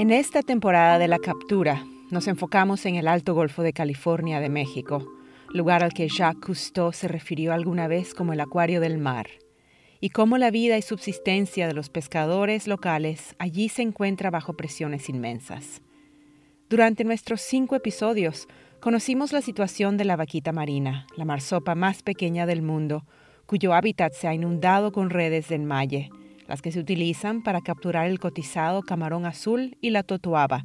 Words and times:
En 0.00 0.10
esta 0.10 0.40
temporada 0.40 0.98
de 0.98 1.08
la 1.08 1.18
captura, 1.18 1.84
nos 2.10 2.26
enfocamos 2.26 2.86
en 2.86 2.94
el 2.94 3.06
Alto 3.06 3.34
Golfo 3.34 3.60
de 3.60 3.74
California 3.74 4.40
de 4.40 4.48
México, 4.48 5.06
lugar 5.50 5.84
al 5.84 5.92
que 5.92 6.08
Jacques 6.08 6.40
Cousteau 6.40 6.94
se 6.94 7.06
refirió 7.06 7.52
alguna 7.52 7.86
vez 7.86 8.14
como 8.14 8.32
el 8.32 8.40
acuario 8.40 8.80
del 8.80 8.96
mar, 8.96 9.26
y 10.00 10.08
cómo 10.08 10.38
la 10.38 10.50
vida 10.50 10.78
y 10.78 10.80
subsistencia 10.80 11.66
de 11.66 11.74
los 11.74 11.90
pescadores 11.90 12.66
locales 12.66 13.36
allí 13.38 13.68
se 13.68 13.82
encuentra 13.82 14.30
bajo 14.30 14.54
presiones 14.54 15.10
inmensas. 15.10 15.82
Durante 16.70 17.04
nuestros 17.04 17.42
cinco 17.42 17.76
episodios, 17.76 18.48
conocimos 18.80 19.34
la 19.34 19.42
situación 19.42 19.98
de 19.98 20.06
la 20.06 20.16
vaquita 20.16 20.50
marina, 20.50 21.06
la 21.14 21.26
marsopa 21.26 21.74
más 21.74 22.02
pequeña 22.02 22.46
del 22.46 22.62
mundo, 22.62 23.04
cuyo 23.44 23.74
hábitat 23.74 24.14
se 24.14 24.28
ha 24.28 24.32
inundado 24.32 24.92
con 24.92 25.10
redes 25.10 25.50
de 25.50 25.56
enmalle, 25.56 26.10
las 26.50 26.62
que 26.62 26.72
se 26.72 26.80
utilizan 26.80 27.44
para 27.44 27.60
capturar 27.60 28.08
el 28.08 28.18
cotizado 28.18 28.82
camarón 28.82 29.24
azul 29.24 29.76
y 29.80 29.90
la 29.90 30.02
totuaba, 30.02 30.64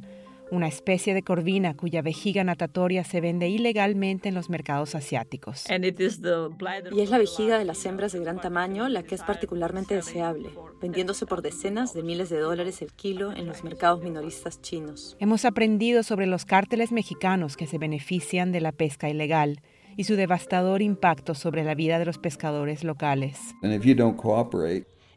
una 0.50 0.66
especie 0.66 1.14
de 1.14 1.22
corvina 1.22 1.76
cuya 1.76 2.02
vejiga 2.02 2.42
natatoria 2.42 3.04
se 3.04 3.20
vende 3.20 3.48
ilegalmente 3.48 4.28
en 4.28 4.34
los 4.34 4.50
mercados 4.50 4.96
asiáticos. 4.96 5.64
Y 5.70 7.00
es 7.00 7.10
la 7.10 7.18
vejiga 7.18 7.58
de 7.58 7.64
las 7.64 7.86
hembras 7.86 8.12
de 8.12 8.18
gran 8.18 8.40
tamaño 8.40 8.88
la 8.88 9.04
que 9.04 9.14
es 9.14 9.22
particularmente 9.22 9.94
deseable, 9.94 10.50
vendiéndose 10.82 11.24
por 11.24 11.40
decenas 11.40 11.94
de 11.94 12.02
miles 12.02 12.30
de 12.30 12.40
dólares 12.40 12.82
el 12.82 12.92
kilo 12.92 13.30
en 13.30 13.46
los 13.46 13.62
mercados 13.62 14.02
minoristas 14.02 14.60
chinos. 14.60 15.16
Hemos 15.20 15.44
aprendido 15.44 16.02
sobre 16.02 16.26
los 16.26 16.44
cárteles 16.44 16.90
mexicanos 16.90 17.56
que 17.56 17.68
se 17.68 17.78
benefician 17.78 18.50
de 18.50 18.60
la 18.60 18.72
pesca 18.72 19.08
ilegal 19.08 19.60
y 19.96 20.02
su 20.02 20.16
devastador 20.16 20.82
impacto 20.82 21.36
sobre 21.36 21.62
la 21.62 21.76
vida 21.76 22.00
de 22.00 22.06
los 22.06 22.18
pescadores 22.18 22.82
locales. 22.82 23.54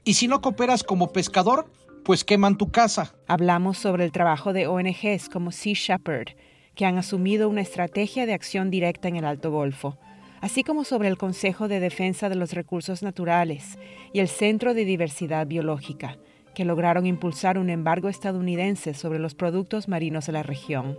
Y 0.09 0.15
si 0.15 0.27
no 0.27 0.41
cooperas 0.41 0.83
como 0.83 1.13
pescador, 1.13 1.67
pues 2.03 2.23
queman 2.23 2.57
tu 2.57 2.71
casa. 2.71 3.13
Hablamos 3.27 3.77
sobre 3.77 4.05
el 4.05 4.11
trabajo 4.11 4.53
de 4.53 4.65
ONGs 4.65 5.29
como 5.29 5.51
Sea 5.51 5.75
Shepherd, 5.75 6.29
que 6.73 6.87
han 6.87 6.97
asumido 6.97 7.47
una 7.47 7.61
estrategia 7.61 8.25
de 8.25 8.33
acción 8.33 8.71
directa 8.71 9.07
en 9.07 9.17
el 9.17 9.25
Alto 9.25 9.51
Golfo, 9.51 9.99
así 10.41 10.63
como 10.63 10.83
sobre 10.83 11.09
el 11.09 11.19
Consejo 11.19 11.67
de 11.67 11.79
Defensa 11.79 12.27
de 12.27 12.37
los 12.37 12.53
Recursos 12.53 13.03
Naturales 13.03 13.77
y 14.11 14.19
el 14.19 14.29
Centro 14.29 14.73
de 14.73 14.83
Diversidad 14.83 15.45
Biológica, 15.45 16.17
que 16.55 16.65
lograron 16.65 17.05
impulsar 17.05 17.59
un 17.59 17.69
embargo 17.69 18.09
estadounidense 18.09 18.95
sobre 18.95 19.19
los 19.19 19.35
productos 19.35 19.87
marinos 19.87 20.25
de 20.25 20.31
la 20.31 20.41
región. 20.41 20.97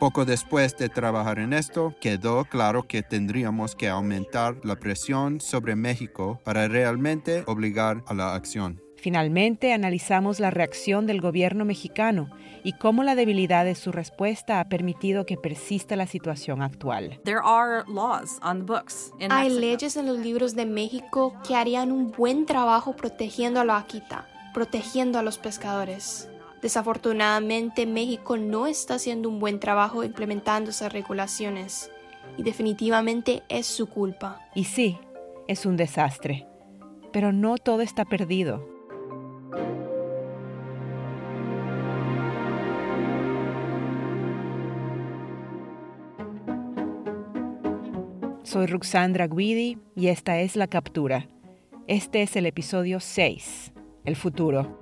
Poco 0.00 0.24
después 0.24 0.76
de 0.76 0.88
trabajar 0.88 1.38
en 1.38 1.52
esto, 1.52 1.94
quedó 2.00 2.44
claro 2.44 2.86
que 2.86 3.02
tendríamos 3.02 3.74
que 3.74 3.88
aumentar 3.88 4.56
la 4.64 4.76
presión 4.76 5.40
sobre 5.40 5.76
México 5.76 6.40
para 6.44 6.68
realmente 6.68 7.44
obligar 7.46 8.02
a 8.06 8.14
la 8.14 8.34
acción. 8.34 8.80
Finalmente, 8.96 9.72
analizamos 9.72 10.40
la 10.40 10.50
reacción 10.50 11.06
del 11.06 11.20
gobierno 11.20 11.64
mexicano 11.64 12.30
y 12.64 12.72
cómo 12.72 13.04
la 13.04 13.14
debilidad 13.14 13.64
de 13.64 13.74
su 13.74 13.92
respuesta 13.92 14.58
ha 14.58 14.68
permitido 14.68 15.26
que 15.26 15.36
persista 15.36 15.94
la 15.96 16.06
situación 16.06 16.62
actual. 16.62 17.20
Hay 19.30 19.50
leyes 19.50 19.96
en 19.96 20.06
los 20.06 20.18
libros 20.18 20.56
de 20.56 20.66
México 20.66 21.34
que 21.46 21.54
harían 21.54 21.92
un 21.92 22.10
buen 22.10 22.46
trabajo 22.46 22.96
protegiendo 22.96 23.60
a 23.60 23.64
la 23.64 23.74
vaquita, 23.74 24.26
protegiendo 24.52 25.18
a 25.18 25.22
los 25.22 25.38
pescadores. 25.38 26.28
Desafortunadamente, 26.62 27.86
México 27.86 28.36
no 28.36 28.66
está 28.66 28.94
haciendo 28.94 29.28
un 29.28 29.38
buen 29.38 29.60
trabajo 29.60 30.04
implementando 30.04 30.70
esas 30.70 30.92
regulaciones 30.92 31.90
y 32.36 32.42
definitivamente 32.42 33.42
es 33.48 33.66
su 33.66 33.86
culpa. 33.88 34.40
Y 34.54 34.64
sí, 34.64 34.98
es 35.48 35.66
un 35.66 35.76
desastre, 35.76 36.46
pero 37.12 37.32
no 37.32 37.56
todo 37.58 37.82
está 37.82 38.04
perdido. 38.04 38.76
Soy 48.42 48.66
Ruxandra 48.66 49.26
Guidi 49.26 49.78
y 49.94 50.06
esta 50.06 50.40
es 50.40 50.56
La 50.56 50.66
Captura. 50.66 51.28
Este 51.88 52.22
es 52.22 52.36
el 52.36 52.46
episodio 52.46 53.00
6, 53.00 53.72
El 54.04 54.16
futuro. 54.16 54.80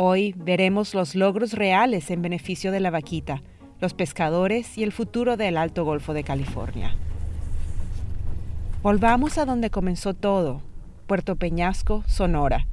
Hoy 0.00 0.32
veremos 0.36 0.94
los 0.94 1.16
logros 1.16 1.54
reales 1.54 2.12
en 2.12 2.22
beneficio 2.22 2.70
de 2.70 2.78
la 2.78 2.92
vaquita, 2.92 3.42
los 3.80 3.94
pescadores 3.94 4.78
y 4.78 4.84
el 4.84 4.92
futuro 4.92 5.36
del 5.36 5.56
Alto 5.56 5.84
Golfo 5.84 6.14
de 6.14 6.22
California. 6.22 6.94
Volvamos 8.80 9.38
a 9.38 9.44
donde 9.44 9.70
comenzó 9.70 10.14
todo, 10.14 10.62
Puerto 11.08 11.34
Peñasco, 11.34 12.04
Sonora, 12.06 12.68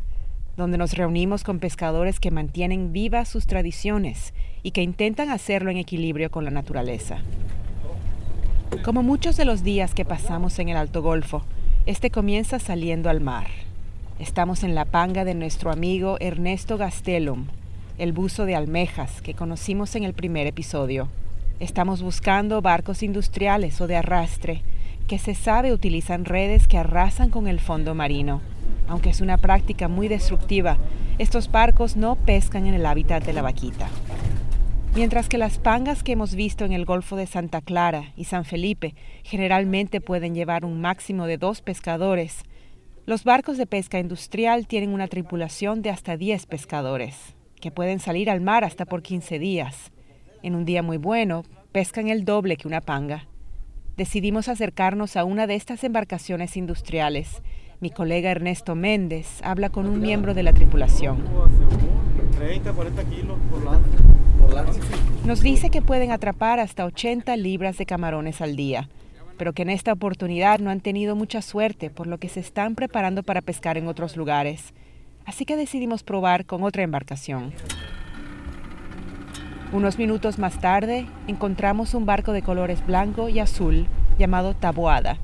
donde 0.56 0.78
nos 0.78 0.94
reunimos 0.94 1.44
con 1.44 1.58
pescadores 1.58 2.20
que 2.20 2.30
mantienen 2.30 2.94
vivas 2.94 3.28
sus 3.28 3.48
tradiciones 3.48 4.36
y 4.62 4.70
que 4.70 4.84
intentan 4.84 5.30
hacerlo 5.32 5.72
en 5.72 5.78
equilibrio 5.78 6.30
con 6.30 6.46
la 6.46 6.52
naturaleza. 6.52 7.18
Como 8.84 9.02
muchos 9.02 9.36
de 9.36 9.46
los 9.46 9.64
días 9.64 9.96
que 9.96 10.06
pasamos 10.06 10.60
en 10.60 10.70
el 10.70 10.78
Alto 10.78 11.02
Golfo, 11.02 11.44
este 11.88 12.12
comienza 12.12 12.60
saliendo 12.60 13.10
al 13.10 13.20
mar. 13.20 13.48
Estamos 14.18 14.64
en 14.64 14.76
la 14.76 14.86
panga 14.86 15.26
de 15.26 15.36
nuestro 15.36 15.72
amigo 15.72 16.16
Ernesto 16.22 16.78
Gastelum, 16.78 17.48
el 17.98 18.14
buzo 18.14 18.46
de 18.46 18.56
almejas 18.56 19.22
que 19.22 19.34
conocimos 19.34 19.94
en 19.98 20.06
el 20.06 20.14
primer 20.14 20.48
episodio. 20.48 21.10
Estamos 21.60 22.02
buscando 22.02 22.62
barcos 22.62 23.04
industriales 23.04 23.82
o 23.82 23.88
de 23.88 23.98
arrastre 23.98 24.62
que 25.10 25.20
se 25.20 25.36
sabe 25.36 25.74
utilizan 25.74 26.24
redes 26.24 26.66
que 26.66 26.78
arrasan 26.78 27.30
con 27.30 27.50
el 27.50 27.60
fondo 27.60 27.94
marino. 27.94 28.40
Aunque 28.88 29.10
es 29.10 29.20
una 29.20 29.38
práctica 29.38 29.90
muy 29.90 30.08
destructiva, 30.08 30.78
estos 31.18 31.52
barcos 31.52 31.98
no 31.98 32.16
pescan 32.16 32.68
en 32.68 32.74
el 32.74 32.86
hábitat 32.86 33.26
de 33.26 33.34
la 33.34 33.42
vaquita. 33.42 33.90
Mientras 34.96 35.28
que 35.28 35.38
las 35.38 35.58
pangas 35.58 36.04
que 36.04 36.14
hemos 36.14 36.36
visto 36.36 36.64
en 36.64 36.72
el 36.72 36.86
Golfo 36.86 37.18
de 37.18 37.28
Santa 37.28 37.60
Clara 37.60 38.14
y 38.16 38.24
San 38.24 38.46
Felipe 38.46 38.96
generalmente 39.24 40.00
pueden 40.00 40.34
llevar 40.34 40.64
un 40.64 40.80
máximo 40.80 41.28
de 41.28 41.38
dos 41.38 41.60
pescadores, 41.62 42.46
los 43.06 43.24
barcos 43.24 43.58
de 43.58 43.68
pesca 43.68 44.00
industrial 44.00 44.66
tienen 44.66 44.90
una 44.90 45.08
tripulación 45.08 45.84
de 45.84 45.92
hasta 45.92 46.18
10 46.18 46.48
pescadores, 46.48 47.36
que 47.62 47.70
pueden 47.70 48.00
salir 48.00 48.32
al 48.32 48.42
mar 48.42 48.64
hasta 48.64 48.86
por 48.86 49.04
15 49.04 49.38
días. 49.38 49.92
En 50.42 50.56
un 50.56 50.66
día 50.66 50.82
muy 50.82 50.98
bueno, 50.98 51.44
pescan 51.72 52.08
el 52.08 52.26
doble 52.26 52.58
que 52.58 52.68
una 52.68 52.82
panga. 52.82 53.28
Decidimos 53.96 54.48
acercarnos 54.48 55.18
a 55.18 55.24
una 55.24 55.46
de 55.46 55.54
estas 55.54 55.84
embarcaciones 55.84 56.58
industriales. 56.58 57.44
Mi 57.80 57.92
colega 57.92 58.32
Ernesto 58.32 58.74
Méndez 58.74 59.40
habla 59.44 59.70
con 59.70 59.88
un 59.88 60.02
miembro 60.02 60.34
de 60.34 60.42
la 60.42 60.54
tripulación. 60.54 61.24
Nos 65.26 65.42
dice 65.42 65.70
que 65.70 65.82
pueden 65.84 66.12
atrapar 66.12 66.60
hasta 66.60 66.86
80 66.86 67.38
libras 67.38 67.78
de 67.78 67.86
camarones 67.86 68.42
al 68.42 68.56
día 68.56 68.90
pero 69.38 69.54
que 69.54 69.64
en 69.64 69.70
esta 69.70 69.94
oportunidad 69.94 70.60
no 70.60 70.70
han 70.70 70.82
tenido 70.82 71.16
mucha 71.16 71.42
suerte, 71.42 71.90
por 71.90 72.08
lo 72.08 72.18
que 72.18 72.30
se 72.30 72.40
están 72.40 72.76
preparando 72.76 73.24
para 73.24 73.42
pescar 73.42 73.78
en 73.78 73.88
otros 73.88 74.16
lugares. 74.18 74.74
Así 75.26 75.46
que 75.46 75.56
decidimos 75.56 76.04
probar 76.04 76.46
con 76.46 76.64
otra 76.64 76.84
embarcación. 76.84 77.54
Unos 79.72 79.98
minutos 79.98 80.38
más 80.38 80.60
tarde, 80.62 81.08
encontramos 81.28 81.94
un 81.96 82.06
barco 82.06 82.32
de 82.32 82.44
colores 82.44 82.86
blanco 82.86 83.30
y 83.30 83.40
azul 83.40 83.88
llamado 84.18 84.54
Taboada. 84.54 85.18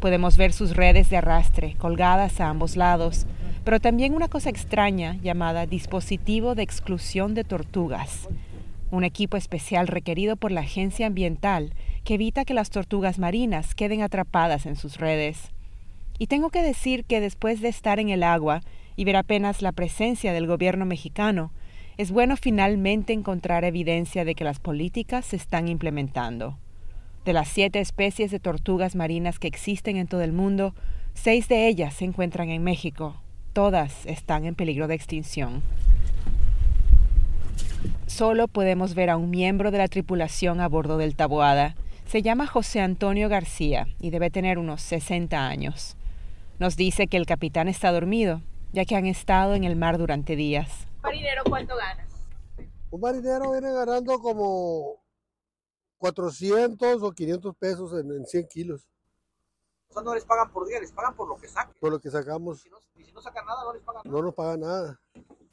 Podemos 0.00 0.36
ver 0.36 0.52
sus 0.52 0.76
redes 0.76 1.08
de 1.08 1.16
arrastre 1.16 1.76
colgadas 1.78 2.40
a 2.40 2.48
ambos 2.48 2.76
lados, 2.76 3.24
pero 3.64 3.78
también 3.78 4.14
una 4.14 4.28
cosa 4.28 4.50
extraña 4.50 5.16
llamada 5.22 5.66
dispositivo 5.66 6.54
de 6.56 6.64
exclusión 6.64 7.34
de 7.34 7.44
tortugas, 7.44 8.28
un 8.90 9.04
equipo 9.04 9.36
especial 9.36 9.86
requerido 9.86 10.36
por 10.36 10.50
la 10.50 10.62
agencia 10.62 11.06
ambiental 11.06 11.72
que 12.04 12.14
evita 12.14 12.44
que 12.44 12.54
las 12.54 12.70
tortugas 12.70 13.18
marinas 13.18 13.74
queden 13.74 14.02
atrapadas 14.02 14.66
en 14.66 14.76
sus 14.76 14.98
redes. 14.98 15.50
Y 16.18 16.26
tengo 16.26 16.50
que 16.50 16.62
decir 16.62 17.04
que 17.04 17.20
después 17.20 17.60
de 17.60 17.68
estar 17.68 17.98
en 17.98 18.08
el 18.08 18.22
agua 18.22 18.60
y 18.96 19.04
ver 19.04 19.16
apenas 19.16 19.62
la 19.62 19.72
presencia 19.72 20.32
del 20.32 20.46
gobierno 20.46 20.84
mexicano, 20.84 21.52
es 21.96 22.10
bueno 22.10 22.36
finalmente 22.36 23.12
encontrar 23.12 23.64
evidencia 23.64 24.24
de 24.24 24.34
que 24.34 24.44
las 24.44 24.58
políticas 24.58 25.26
se 25.26 25.36
están 25.36 25.68
implementando. 25.68 26.58
De 27.24 27.32
las 27.32 27.48
siete 27.48 27.80
especies 27.80 28.30
de 28.30 28.40
tortugas 28.40 28.96
marinas 28.96 29.38
que 29.38 29.48
existen 29.48 29.96
en 29.96 30.08
todo 30.08 30.22
el 30.22 30.32
mundo, 30.32 30.74
seis 31.14 31.48
de 31.48 31.68
ellas 31.68 31.94
se 31.94 32.04
encuentran 32.04 32.48
en 32.48 32.64
México. 32.64 33.16
Todas 33.52 34.06
están 34.06 34.44
en 34.44 34.54
peligro 34.54 34.88
de 34.88 34.94
extinción. 34.94 35.62
Solo 38.06 38.48
podemos 38.48 38.94
ver 38.94 39.10
a 39.10 39.16
un 39.16 39.30
miembro 39.30 39.70
de 39.70 39.78
la 39.78 39.88
tripulación 39.88 40.60
a 40.60 40.68
bordo 40.68 40.98
del 40.98 41.14
Taboada, 41.14 41.76
se 42.12 42.20
llama 42.20 42.46
José 42.46 42.82
Antonio 42.82 43.30
García 43.30 43.86
y 43.98 44.10
debe 44.10 44.28
tener 44.28 44.58
unos 44.58 44.82
60 44.82 45.48
años. 45.48 45.96
Nos 46.58 46.76
dice 46.76 47.06
que 47.06 47.16
el 47.16 47.24
capitán 47.24 47.68
está 47.68 47.90
dormido, 47.90 48.42
ya 48.70 48.84
que 48.84 48.96
han 48.96 49.06
estado 49.06 49.54
en 49.54 49.64
el 49.64 49.76
mar 49.76 49.96
durante 49.96 50.36
días. 50.36 50.86
¿Marinero 51.02 51.42
cuánto 51.48 51.74
ganas? 51.74 52.10
Un 52.90 53.00
marinero 53.00 53.52
viene 53.52 53.72
ganando 53.72 54.18
como 54.18 55.02
400 55.96 57.02
o 57.02 57.12
500 57.12 57.56
pesos 57.56 57.98
en, 57.98 58.26
100 58.26 58.46
kilos. 58.46 58.86
O 59.88 59.94
sea, 59.94 60.02
no 60.02 60.14
les 60.14 60.26
pagan 60.26 60.52
por 60.52 60.68
día, 60.68 60.80
les 60.80 60.92
pagan 60.92 61.16
por 61.16 61.26
lo 61.26 61.38
que 61.38 61.48
saquen. 61.48 61.74
Por 61.80 61.92
lo 61.92 61.98
que 61.98 62.10
sacamos. 62.10 62.66
Y 62.94 63.04
si 63.04 63.12
no, 63.12 63.22
sacan 63.22 63.46
nada, 63.46 63.64
no 63.64 63.72
les 63.72 63.82
pagan 63.82 64.02
nada. 64.04 64.14
No 64.14 64.22
nos 64.22 64.34
pagan 64.34 64.60
nada. 64.60 65.00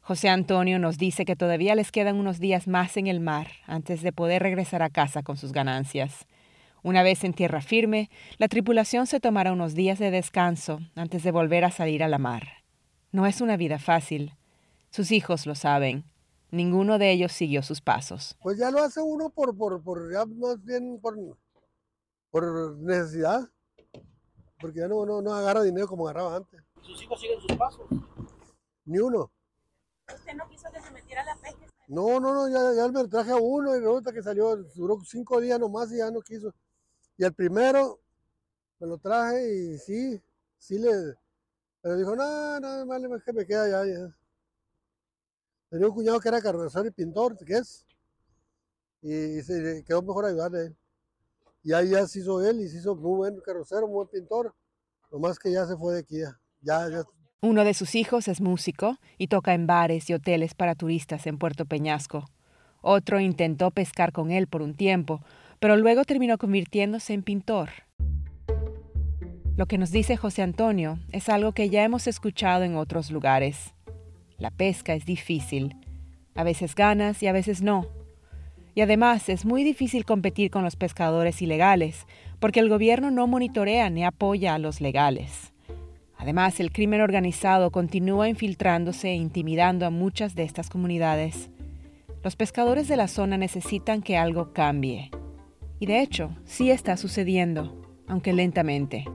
José 0.02 0.28
Antonio 0.28 0.78
nos 0.78 0.98
dice 0.98 1.24
que 1.24 1.38
todavía 1.38 1.74
les 1.76 1.90
quedan 1.94 2.18
unos 2.18 2.40
días 2.40 2.68
más 2.68 2.98
en 2.98 3.08
el 3.08 3.22
mar 3.22 3.48
antes 3.66 4.02
de 4.02 4.12
poder 4.12 4.44
regresar 4.44 4.82
a 4.82 4.90
casa 4.90 5.24
con 5.24 5.38
sus 5.38 5.54
ganancias. 5.54 6.28
Una 6.82 7.04
vez 7.04 7.24
en 7.24 7.34
tierra 7.34 7.62
firme, 7.62 8.10
la 8.38 8.48
tripulación 8.48 9.06
se 9.06 9.20
tomará 9.20 9.52
unos 9.52 9.74
días 9.74 10.00
de 10.00 10.12
descanso 10.12 10.80
antes 10.96 11.24
de 11.24 11.32
volver 11.32 11.66
a 11.66 11.72
salir 11.72 12.04
a 12.04 12.08
la 12.08 12.18
mar. 12.18 12.48
No 13.12 13.26
es 13.26 13.42
una 13.42 13.58
vida 13.58 13.80
fácil. 13.80 14.34
Sus 14.90 15.12
hijos 15.12 15.46
lo 15.46 15.56
saben. 15.56 16.06
Ninguno 16.52 16.98
de 16.98 17.12
ellos 17.12 17.32
siguió 17.32 17.62
sus 17.64 17.82
pasos. 17.82 18.38
Pues 18.42 18.58
ya 18.58 18.72
lo 18.72 18.82
hace 18.82 19.02
uno 19.02 19.30
por, 19.30 19.56
por, 19.58 19.84
por 19.84 20.12
ya 20.12 20.26
más 20.26 20.64
bien 20.64 21.00
por, 21.02 21.16
por 22.32 22.78
necesidad. 22.78 23.50
Porque 24.60 24.80
ya 24.80 24.88
no, 24.88 25.06
no, 25.06 25.22
no 25.22 25.34
agarra 25.34 25.64
dinero 25.64 25.88
como 25.88 26.08
agarraba 26.08 26.38
antes. 26.38 26.62
¿Sus 26.82 27.02
hijos 27.04 27.20
siguen 27.20 27.40
sus 27.42 27.58
pasos? 27.58 27.88
Ni 28.86 29.00
uno. 29.00 29.32
¿Usted 30.14 30.34
no 30.34 30.48
quiso 30.50 30.72
que 30.72 30.82
se 30.82 30.92
metiera 30.92 31.22
a 31.22 31.26
la 31.26 31.36
pesca? 31.36 31.68
No, 31.88 32.20
no, 32.20 32.34
no, 32.34 32.50
ya, 32.50 32.74
ya 32.76 32.92
me 32.92 33.08
traje 33.08 33.32
a 33.32 33.36
uno 33.36 33.76
y 33.76 33.80
resulta 33.80 34.14
que 34.14 34.22
salió, 34.22 34.56
duró 34.76 35.00
cinco 35.04 35.42
días 35.42 35.60
nomás 35.60 35.92
y 35.92 35.98
ya 35.98 36.12
no 36.12 36.22
quiso. 36.22 36.54
Y 37.20 37.26
el 37.26 37.34
primero 37.34 38.00
me 38.80 38.88
lo 38.88 38.98
traje 38.98 39.54
y 39.54 39.78
sí, 39.78 40.22
sí 40.58 40.80
le. 40.80 40.90
Pero 41.82 41.98
dijo, 41.98 42.16
no, 42.16 42.60
no, 42.62 42.86
vale, 42.86 43.10
que 43.26 43.34
me 43.34 43.46
queda 43.46 43.68
ya. 43.68 43.86
ya. 43.86 44.16
Tenía 45.70 45.88
un 45.88 45.94
cuñado 45.94 46.22
que 46.22 46.30
era 46.30 46.42
carrocero 46.42 46.88
y 46.88 46.92
pintor, 46.92 47.38
¿qué 47.46 47.56
es? 47.56 47.86
Y, 49.02 49.42
se 49.42 49.84
quedó 49.86 50.02
mejor 50.02 50.28
ayudarle. 50.28 50.74
Y 51.62 51.74
ahí 51.74 51.90
ya 51.90 52.08
se 52.08 52.20
hizo 52.20 52.42
él 52.42 52.62
y 52.62 52.70
se 52.70 52.78
hizo 52.78 52.96
muy 52.96 53.18
buen 53.18 53.42
carrocero, 53.42 53.82
muy 53.82 53.96
buen 53.96 54.08
pintor. 54.08 54.56
Nomás 55.12 55.38
que 55.38 55.52
ya 55.52 55.66
se 55.66 55.76
fue 55.76 55.96
de 55.96 56.00
aquí. 56.00 56.20
Ya, 56.62 56.88
ya. 56.90 57.04
Uno 57.42 57.66
de 57.66 57.74
sus 57.74 57.96
hijos 57.96 58.30
es 58.30 58.40
músico 58.40 58.98
y 59.18 59.28
toca 59.28 59.54
en 59.54 59.68
bares 59.68 60.10
y 60.10 60.14
hoteles 60.14 60.56
para 60.56 60.74
turistas 60.74 61.28
en 61.28 61.38
Puerto 61.38 61.66
Peñasco. 61.66 62.30
Otro 62.82 63.20
intentó 63.20 63.72
pescar 63.72 64.14
con 64.14 64.32
él 64.32 64.48
por 64.48 64.62
un 64.62 64.74
tiempo, 64.74 65.22
pero 65.60 65.76
luego 65.76 66.04
terminó 66.04 66.38
convirtiéndose 66.38 67.14
en 67.14 67.24
pintor. 67.24 67.70
Lo 69.56 69.66
que 69.66 69.78
nos 69.78 69.92
dice 69.92 70.16
José 70.16 70.42
Antonio 70.42 71.00
es 71.12 71.28
algo 71.28 71.52
que 71.52 71.70
ya 71.70 71.84
hemos 71.84 72.08
escuchado 72.08 72.64
en 72.64 72.76
otros 72.76 73.12
lugares. 73.12 73.74
La 74.38 74.52
pesca 74.52 74.94
es 74.94 75.06
difícil. 75.06 75.76
A 76.36 76.44
veces 76.44 76.76
ganas 76.76 77.22
y 77.22 77.28
a 77.28 77.34
veces 77.34 77.62
no. 77.62 77.86
Y 78.74 78.82
además 78.82 79.28
es 79.28 79.44
muy 79.44 79.66
difícil 79.66 80.06
competir 80.06 80.50
con 80.50 80.64
los 80.64 80.78
pescadores 80.78 81.42
ilegales, 81.42 82.08
porque 82.40 82.62
el 82.62 82.70
gobierno 82.70 83.12
no 83.12 83.28
monitorea 83.28 83.90
ni 83.90 84.06
apoya 84.06 84.56
a 84.56 84.60
los 84.60 84.80
legales. 84.80 85.52
Además, 86.18 86.60
el 86.62 86.72
crimen 86.72 87.02
organizado 87.02 87.72
continúa 87.72 88.30
infiltrándose 88.30 89.10
e 89.10 89.16
intimidando 89.16 89.86
a 89.86 89.90
muchas 89.90 90.36
de 90.36 90.44
estas 90.44 90.70
comunidades. 90.70 91.50
Los 92.24 92.36
pescadores 92.36 92.88
de 92.88 92.98
la 92.98 93.08
zona 93.08 93.38
necesitan 93.38 94.02
que 94.02 94.18
algo 94.18 94.54
cambie. 94.54 95.12
Y 95.80 95.86
de 95.86 96.02
hecho, 96.02 96.36
sí 96.46 96.72
está 96.72 96.98
sucediendo, 96.98 97.82
aunque 98.08 98.34
lentamente. 98.34 99.06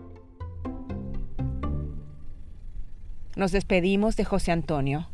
Nos 3.37 3.53
despedimos 3.53 4.17
de 4.17 4.25
José 4.25 4.53
Antonio. 4.53 5.09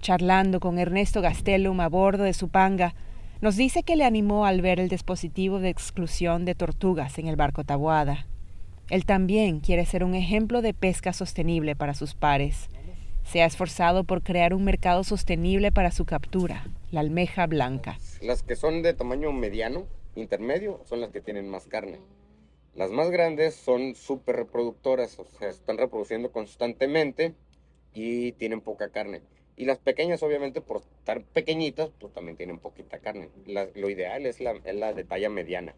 Charlando 0.00 0.60
con 0.60 0.78
Ernesto 0.78 1.20
Gastelum 1.20 1.80
a 1.80 1.88
bordo 1.88 2.24
de 2.24 2.32
su 2.32 2.48
panga, 2.48 2.94
nos 3.40 3.56
dice 3.56 3.82
que 3.82 3.96
le 3.96 4.04
animó 4.04 4.46
al 4.46 4.62
ver 4.62 4.80
el 4.80 4.88
dispositivo 4.88 5.60
de 5.60 5.68
exclusión 5.68 6.44
de 6.44 6.54
tortugas 6.54 7.18
en 7.18 7.28
el 7.28 7.36
barco 7.36 7.64
Tabuada. 7.64 8.26
Él 8.88 9.04
también 9.04 9.60
quiere 9.60 9.86
ser 9.86 10.02
un 10.02 10.14
ejemplo 10.14 10.62
de 10.62 10.74
pesca 10.74 11.12
sostenible 11.12 11.76
para 11.76 11.94
sus 11.94 12.14
pares. 12.14 12.68
Se 13.22 13.42
ha 13.42 13.46
esforzado 13.46 14.04
por 14.04 14.22
crear 14.22 14.54
un 14.54 14.64
mercado 14.64 15.04
sostenible 15.04 15.70
para 15.70 15.92
su 15.92 16.04
captura, 16.04 16.66
la 16.90 17.00
almeja 17.00 17.46
blanca. 17.46 17.98
Las 18.20 18.42
que 18.42 18.56
son 18.56 18.82
de 18.82 18.94
tamaño 18.94 19.30
mediano, 19.32 19.86
intermedio, 20.14 20.80
son 20.84 21.00
las 21.00 21.10
que 21.10 21.20
tienen 21.20 21.48
más 21.48 21.66
carne. 21.66 21.98
Las 22.74 22.90
más 22.90 23.10
grandes 23.10 23.54
son 23.54 23.94
súper 23.94 24.36
reproductoras, 24.36 25.18
o 25.18 25.24
sea, 25.24 25.48
están 25.48 25.78
reproduciendo 25.78 26.30
constantemente 26.30 27.34
y 27.92 28.32
tienen 28.32 28.60
poca 28.60 28.90
carne. 28.90 29.22
Y 29.56 29.64
las 29.64 29.78
pequeñas, 29.78 30.22
obviamente, 30.22 30.60
por 30.60 30.78
estar 30.78 31.22
pequeñitas, 31.22 31.90
pues 31.98 32.12
también 32.12 32.36
tienen 32.36 32.58
poquita 32.58 32.98
carne. 33.00 33.28
lo 33.46 33.90
ideal 33.90 34.24
es 34.24 34.40
la, 34.40 34.54
la, 34.54 34.92
de 34.94 35.04
talla 35.04 35.28
mediana. 35.28 35.74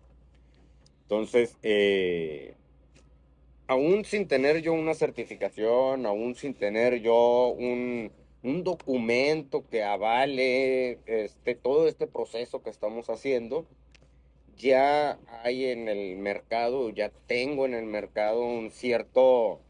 Entonces, 1.02 1.56
eh, 1.62 2.54
aún 3.66 4.04
sin 4.04 4.28
tener 4.28 4.62
yo 4.62 4.72
una 4.72 4.94
certificación, 4.94 6.06
aún 6.06 6.34
sin 6.34 6.54
tener 6.54 7.00
yo 7.00 7.48
un, 7.48 8.12
un 8.42 8.64
documento 8.64 9.64
que 9.68 9.82
avale 9.82 10.98
este, 11.06 11.54
todo 11.54 11.88
este 11.88 12.06
proceso 12.06 12.62
que 12.62 12.70
estamos 12.70 13.08
haciendo, 13.08 13.66
ya 14.56 15.18
hay 15.42 15.66
en 15.66 15.88
el 15.88 16.16
mercado, 16.16 16.90
ya 16.90 17.10
tengo 17.26 17.66
en 17.66 17.74
el 17.74 17.86
mercado 17.86 18.42
un 18.44 18.70
cierto, 18.70 19.60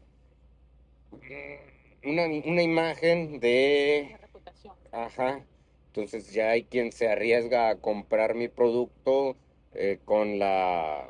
mm, 1.11 2.09
una, 2.09 2.25
una 2.25 2.61
imagen 2.61 3.39
de... 3.39 4.17
reputación. 4.19 4.75
Ajá. 4.91 5.45
Entonces 5.87 6.33
ya 6.33 6.49
hay 6.49 6.63
quien 6.63 6.91
se 6.91 7.07
arriesga 7.07 7.69
a 7.69 7.75
comprar 7.75 8.33
mi 8.33 8.47
producto 8.47 9.35
eh, 9.75 9.99
con 10.05 10.39
la 10.39 11.07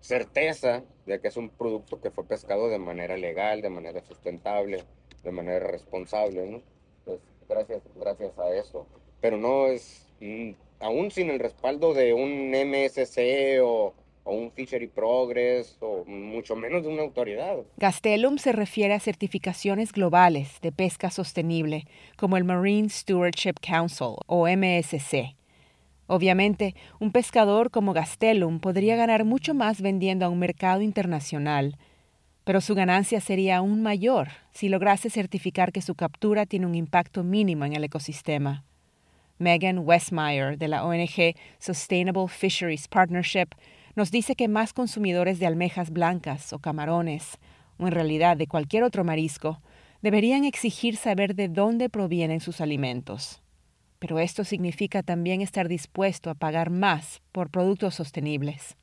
certeza 0.00 0.84
de 1.06 1.20
que 1.20 1.28
es 1.28 1.36
un 1.36 1.50
producto 1.50 2.00
que 2.00 2.10
fue 2.10 2.24
pescado 2.24 2.68
de 2.68 2.78
manera 2.78 3.16
legal, 3.16 3.62
de 3.62 3.70
manera 3.70 4.00
sustentable, 4.02 4.84
de 5.24 5.32
manera 5.32 5.66
responsable, 5.66 6.46
¿no? 6.48 6.62
Pues 7.04 7.20
gracias, 7.48 7.82
gracias 7.96 8.38
a 8.38 8.54
eso. 8.54 8.86
Pero 9.20 9.36
no 9.36 9.66
es, 9.66 10.06
mm, 10.20 10.52
aún 10.80 11.10
sin 11.10 11.30
el 11.30 11.38
respaldo 11.38 11.94
de 11.94 12.12
un 12.12 12.50
MSC 12.50 13.60
o, 13.62 13.94
un 14.24 14.50
Fishery 14.50 14.88
Progress 14.88 15.76
o 15.80 16.04
mucho 16.04 16.56
menos 16.56 16.82
de 16.82 16.88
una 16.88 17.02
autoridad. 17.02 17.58
Gastelum 17.76 18.38
se 18.38 18.50
refiere 18.50 18.92
a 18.92 18.98
certificaciones 18.98 19.92
globales 19.92 20.60
de 20.62 20.72
pesca 20.72 21.12
sostenible, 21.12 21.84
como 22.16 22.36
el 22.36 22.42
Marine 22.42 22.88
Stewardship 22.88 23.54
Council 23.60 24.16
o 24.26 24.48
MSC. 24.48 25.36
Obviamente, 26.08 26.74
un 26.98 27.12
pescador 27.12 27.70
como 27.70 27.92
Gastelum 27.92 28.58
podría 28.58 28.96
ganar 28.96 29.24
mucho 29.24 29.54
más 29.54 29.80
vendiendo 29.80 30.26
a 30.26 30.28
un 30.28 30.40
mercado 30.40 30.82
internacional, 30.82 31.76
pero 32.44 32.60
su 32.60 32.74
ganancia 32.74 33.20
sería 33.20 33.56
aún 33.56 33.82
mayor 33.82 34.28
si 34.52 34.68
lograse 34.68 35.10
certificar 35.10 35.72
que 35.72 35.82
su 35.82 35.94
captura 35.94 36.46
tiene 36.46 36.66
un 36.66 36.76
impacto 36.76 37.24
mínimo 37.24 37.64
en 37.64 37.74
el 37.74 37.84
ecosistema. 37.84 38.64
Megan 39.38 39.80
Westmeyer 39.80 40.56
de 40.56 40.68
la 40.68 40.84
ONG 40.84 41.34
Sustainable 41.58 42.28
Fisheries 42.28 42.88
Partnership 42.88 43.48
nos 43.94 44.10
dice 44.10 44.34
que 44.34 44.48
más 44.48 44.72
consumidores 44.72 45.38
de 45.38 45.46
almejas 45.46 45.90
blancas 45.90 46.52
o 46.52 46.58
camarones, 46.58 47.38
o 47.78 47.86
en 47.86 47.92
realidad 47.92 48.36
de 48.36 48.46
cualquier 48.46 48.82
otro 48.82 49.04
marisco, 49.04 49.60
deberían 50.02 50.44
exigir 50.44 50.96
saber 50.96 51.34
de 51.34 51.48
dónde 51.48 51.88
provienen 51.88 52.40
sus 52.40 52.60
alimentos. 52.60 53.42
Pero 53.98 54.18
esto 54.18 54.44
significa 54.44 55.02
también 55.02 55.40
estar 55.40 55.68
dispuesto 55.68 56.30
a 56.30 56.34
pagar 56.34 56.70
más 56.70 57.22
por 57.32 57.50
productos 57.50 57.94
sostenibles. 57.94 58.76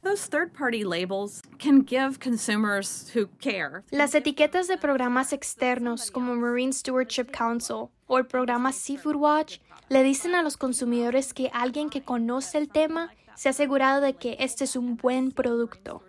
Las 3.92 4.16
etiquetas 4.16 4.68
de 4.68 4.78
programas 4.78 5.34
externos 5.34 6.12
como 6.12 6.36
Marine 6.36 6.74
Stewardship 6.74 7.26
Council 7.32 7.88
o 8.08 8.18
el 8.18 8.26
programa 8.26 8.72
Seafood 8.72 9.16
Watch 9.16 9.60
le 9.90 10.04
dicen 10.04 10.36
a 10.36 10.44
los 10.44 10.58
consumidores 10.58 11.34
que 11.34 11.50
alguien 11.54 11.90
que 11.90 12.04
conoce 12.04 12.58
el 12.58 12.70
tema 12.70 13.12
se 13.36 13.50
ha 13.50 13.52
asegurado 13.52 14.02
de 14.02 14.14
que 14.14 14.38
este 14.40 14.64
es 14.64 14.76
un 14.76 14.98
buen 14.98 15.32
producto. 15.32 16.04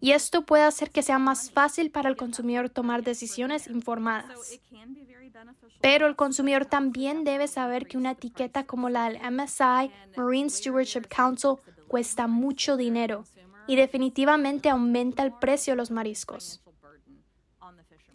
Y 0.00 0.12
esto 0.12 0.42
puede 0.42 0.64
hacer 0.64 0.90
que 0.90 1.02
sea 1.02 1.20
más 1.20 1.52
fácil 1.52 1.92
para 1.92 2.08
el 2.08 2.16
consumidor 2.16 2.68
tomar 2.68 3.04
decisiones 3.04 3.68
informadas. 3.68 4.58
Pero 5.80 6.08
el 6.08 6.16
consumidor 6.16 6.66
también 6.66 7.22
debe 7.22 7.46
saber 7.46 7.86
que 7.86 7.96
una 7.96 8.12
etiqueta 8.12 8.64
como 8.64 8.88
la 8.88 9.08
del 9.08 9.18
MSI, 9.18 9.92
Marine 10.16 10.50
Stewardship 10.50 11.02
Council, 11.08 11.56
cuesta 11.86 12.26
mucho 12.26 12.76
dinero 12.76 13.24
y 13.66 13.76
definitivamente 13.76 14.68
aumenta 14.68 15.22
el 15.22 15.32
precio 15.32 15.72
de 15.72 15.76
los 15.76 15.90
mariscos. 15.90 16.62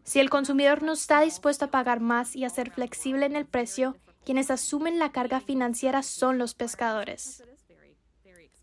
Si 0.03 0.19
el 0.19 0.29
consumidor 0.29 0.83
no 0.83 0.93
está 0.93 1.21
dispuesto 1.21 1.65
a 1.65 1.71
pagar 1.71 1.99
más 1.99 2.35
y 2.35 2.45
a 2.45 2.49
ser 2.49 2.71
flexible 2.71 3.25
en 3.25 3.35
el 3.35 3.45
precio, 3.45 3.97
quienes 4.23 4.51
asumen 4.51 4.99
la 4.99 5.11
carga 5.11 5.41
financiera 5.41 6.03
son 6.03 6.37
los 6.37 6.53
pescadores. 6.53 7.43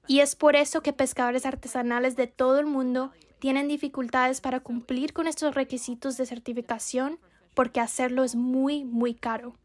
Y 0.06 0.20
es 0.20 0.36
por 0.36 0.56
eso 0.56 0.82
que 0.82 0.92
pescadores 0.92 1.46
artesanales 1.46 2.16
de 2.16 2.26
todo 2.26 2.58
el 2.58 2.66
mundo 2.66 3.12
tienen 3.38 3.68
dificultades 3.68 4.40
para 4.40 4.60
cumplir 4.60 5.12
con 5.12 5.26
estos 5.26 5.54
requisitos 5.54 6.16
de 6.16 6.26
certificación 6.26 7.18
porque 7.54 7.80
hacerlo 7.80 8.24
es 8.24 8.34
muy, 8.34 8.84
muy 8.84 9.14
caro. 9.14 9.56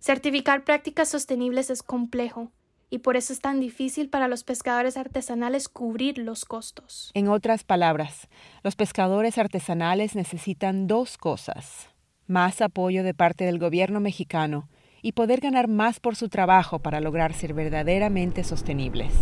Certificar 0.00 0.64
prácticas 0.64 1.08
sostenibles 1.08 1.70
es 1.70 1.82
complejo 1.82 2.52
y 2.90 2.98
por 2.98 3.16
eso 3.16 3.32
es 3.32 3.40
tan 3.40 3.60
difícil 3.60 4.08
para 4.08 4.28
los 4.28 4.44
pescadores 4.44 4.96
artesanales 4.96 5.68
cubrir 5.68 6.18
los 6.18 6.44
costos. 6.44 7.10
En 7.14 7.28
otras 7.28 7.64
palabras, 7.64 8.28
los 8.62 8.76
pescadores 8.76 9.38
artesanales 9.38 10.14
necesitan 10.14 10.86
dos 10.86 11.18
cosas. 11.18 11.88
Más 12.26 12.60
apoyo 12.60 13.02
de 13.04 13.14
parte 13.14 13.44
del 13.44 13.58
gobierno 13.58 14.00
mexicano 14.00 14.68
y 15.02 15.12
poder 15.12 15.40
ganar 15.40 15.68
más 15.68 16.00
por 16.00 16.16
su 16.16 16.28
trabajo 16.28 16.78
para 16.80 17.00
lograr 17.00 17.32
ser 17.32 17.54
verdaderamente 17.54 18.44
sostenibles. 18.44 19.12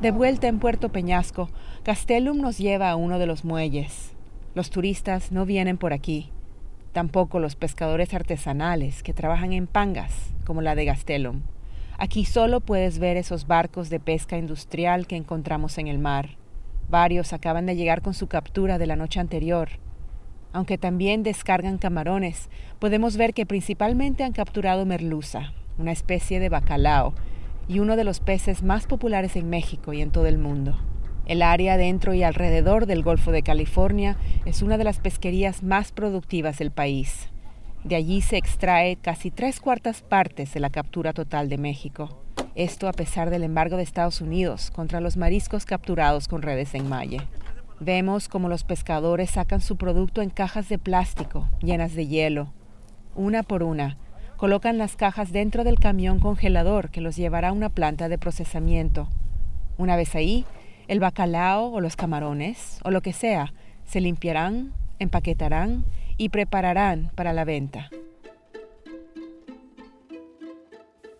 De 0.00 0.10
vuelta 0.10 0.48
en 0.48 0.58
Puerto 0.58 0.90
Peñasco, 0.90 1.48
Castellum 1.82 2.40
nos 2.40 2.58
lleva 2.58 2.90
a 2.90 2.96
uno 2.96 3.18
de 3.18 3.26
los 3.26 3.44
muelles. 3.44 4.12
Los 4.54 4.70
turistas 4.70 5.32
no 5.32 5.46
vienen 5.46 5.78
por 5.78 5.92
aquí, 5.92 6.30
tampoco 6.92 7.40
los 7.40 7.56
pescadores 7.56 8.12
artesanales 8.14 9.02
que 9.02 9.14
trabajan 9.14 9.52
en 9.52 9.66
pangas, 9.66 10.34
como 10.44 10.62
la 10.62 10.74
de 10.74 10.86
Castellum. 10.86 11.42
Aquí 11.96 12.24
solo 12.24 12.60
puedes 12.60 12.98
ver 12.98 13.16
esos 13.16 13.46
barcos 13.46 13.88
de 13.88 14.00
pesca 14.00 14.36
industrial 14.36 15.06
que 15.06 15.16
encontramos 15.16 15.78
en 15.78 15.86
el 15.86 15.98
mar. 15.98 16.36
Varios 16.90 17.32
acaban 17.32 17.66
de 17.66 17.76
llegar 17.76 18.02
con 18.02 18.14
su 18.14 18.26
captura 18.26 18.78
de 18.78 18.86
la 18.86 18.96
noche 18.96 19.20
anterior. 19.20 19.68
Aunque 20.52 20.76
también 20.76 21.22
descargan 21.22 21.78
camarones, 21.78 22.48
podemos 22.78 23.16
ver 23.16 23.32
que 23.32 23.46
principalmente 23.46 24.24
han 24.24 24.32
capturado 24.32 24.86
merluza, 24.86 25.52
una 25.78 25.92
especie 25.92 26.40
de 26.40 26.48
bacalao, 26.48 27.14
y 27.68 27.78
uno 27.78 27.96
de 27.96 28.04
los 28.04 28.20
peces 28.20 28.62
más 28.62 28.86
populares 28.86 29.36
en 29.36 29.48
México 29.48 29.92
y 29.92 30.02
en 30.02 30.10
todo 30.10 30.26
el 30.26 30.38
mundo. 30.38 30.76
El 31.26 31.42
área 31.42 31.76
dentro 31.76 32.12
y 32.12 32.22
alrededor 32.22 32.86
del 32.86 33.02
Golfo 33.02 33.32
de 33.32 33.42
California 33.42 34.16
es 34.44 34.62
una 34.62 34.76
de 34.76 34.84
las 34.84 34.98
pesquerías 34.98 35.62
más 35.62 35.90
productivas 35.90 36.58
del 36.58 36.70
país. 36.70 37.30
De 37.84 37.96
allí 37.96 38.20
se 38.22 38.36
extrae 38.36 38.96
casi 38.96 39.30
tres 39.30 39.60
cuartas 39.60 40.02
partes 40.02 40.54
de 40.54 40.60
la 40.60 40.70
captura 40.70 41.12
total 41.12 41.48
de 41.48 41.58
México. 41.58 42.24
Esto 42.54 42.88
a 42.88 42.92
pesar 42.92 43.30
del 43.30 43.44
embargo 43.44 43.76
de 43.76 43.82
Estados 43.82 44.20
Unidos 44.20 44.70
contra 44.70 45.00
los 45.00 45.16
mariscos 45.16 45.66
capturados 45.66 46.26
con 46.26 46.42
redes 46.42 46.74
en 46.74 46.88
malle. 46.88 47.20
Vemos 47.80 48.28
como 48.28 48.48
los 48.48 48.64
pescadores 48.64 49.30
sacan 49.30 49.60
su 49.60 49.76
producto 49.76 50.22
en 50.22 50.30
cajas 50.30 50.68
de 50.68 50.78
plástico 50.78 51.48
llenas 51.60 51.94
de 51.94 52.06
hielo. 52.06 52.52
Una 53.14 53.42
por 53.42 53.62
una, 53.62 53.98
Colocan 54.36 54.78
las 54.78 54.96
cajas 54.96 55.32
dentro 55.32 55.62
del 55.62 55.78
camión 55.78 56.18
congelador 56.18 56.90
que 56.90 57.00
los 57.00 57.16
llevará 57.16 57.48
a 57.48 57.52
una 57.52 57.68
planta 57.68 58.08
de 58.08 58.18
procesamiento. 58.18 59.08
Una 59.78 59.96
vez 59.96 60.14
ahí, 60.16 60.44
el 60.88 61.00
bacalao 61.00 61.72
o 61.72 61.80
los 61.80 61.96
camarones 61.96 62.80
o 62.84 62.90
lo 62.90 63.00
que 63.00 63.12
sea 63.12 63.54
se 63.84 64.00
limpiarán, 64.00 64.72
empaquetarán 64.98 65.84
y 66.16 66.28
prepararán 66.28 67.10
para 67.14 67.32
la 67.32 67.44
venta. 67.44 67.90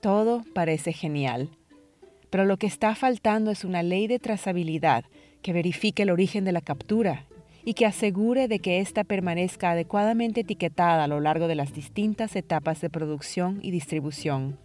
Todo 0.00 0.44
parece 0.54 0.92
genial, 0.92 1.48
pero 2.30 2.44
lo 2.44 2.56
que 2.56 2.66
está 2.66 2.94
faltando 2.94 3.50
es 3.50 3.64
una 3.64 3.82
ley 3.82 4.06
de 4.06 4.18
trazabilidad 4.18 5.04
que 5.40 5.52
verifique 5.52 6.02
el 6.02 6.10
origen 6.10 6.44
de 6.44 6.52
la 6.52 6.60
captura 6.60 7.26
y 7.64 7.74
que 7.74 7.86
asegure 7.86 8.48
de 8.48 8.58
que 8.58 8.80
ésta 8.80 9.04
permanezca 9.04 9.70
adecuadamente 9.70 10.40
etiquetada 10.40 11.04
a 11.04 11.08
lo 11.08 11.20
largo 11.20 11.48
de 11.48 11.54
las 11.54 11.72
distintas 11.72 12.36
etapas 12.36 12.80
de 12.80 12.90
producción 12.90 13.58
y 13.62 13.70
distribución. 13.70 14.58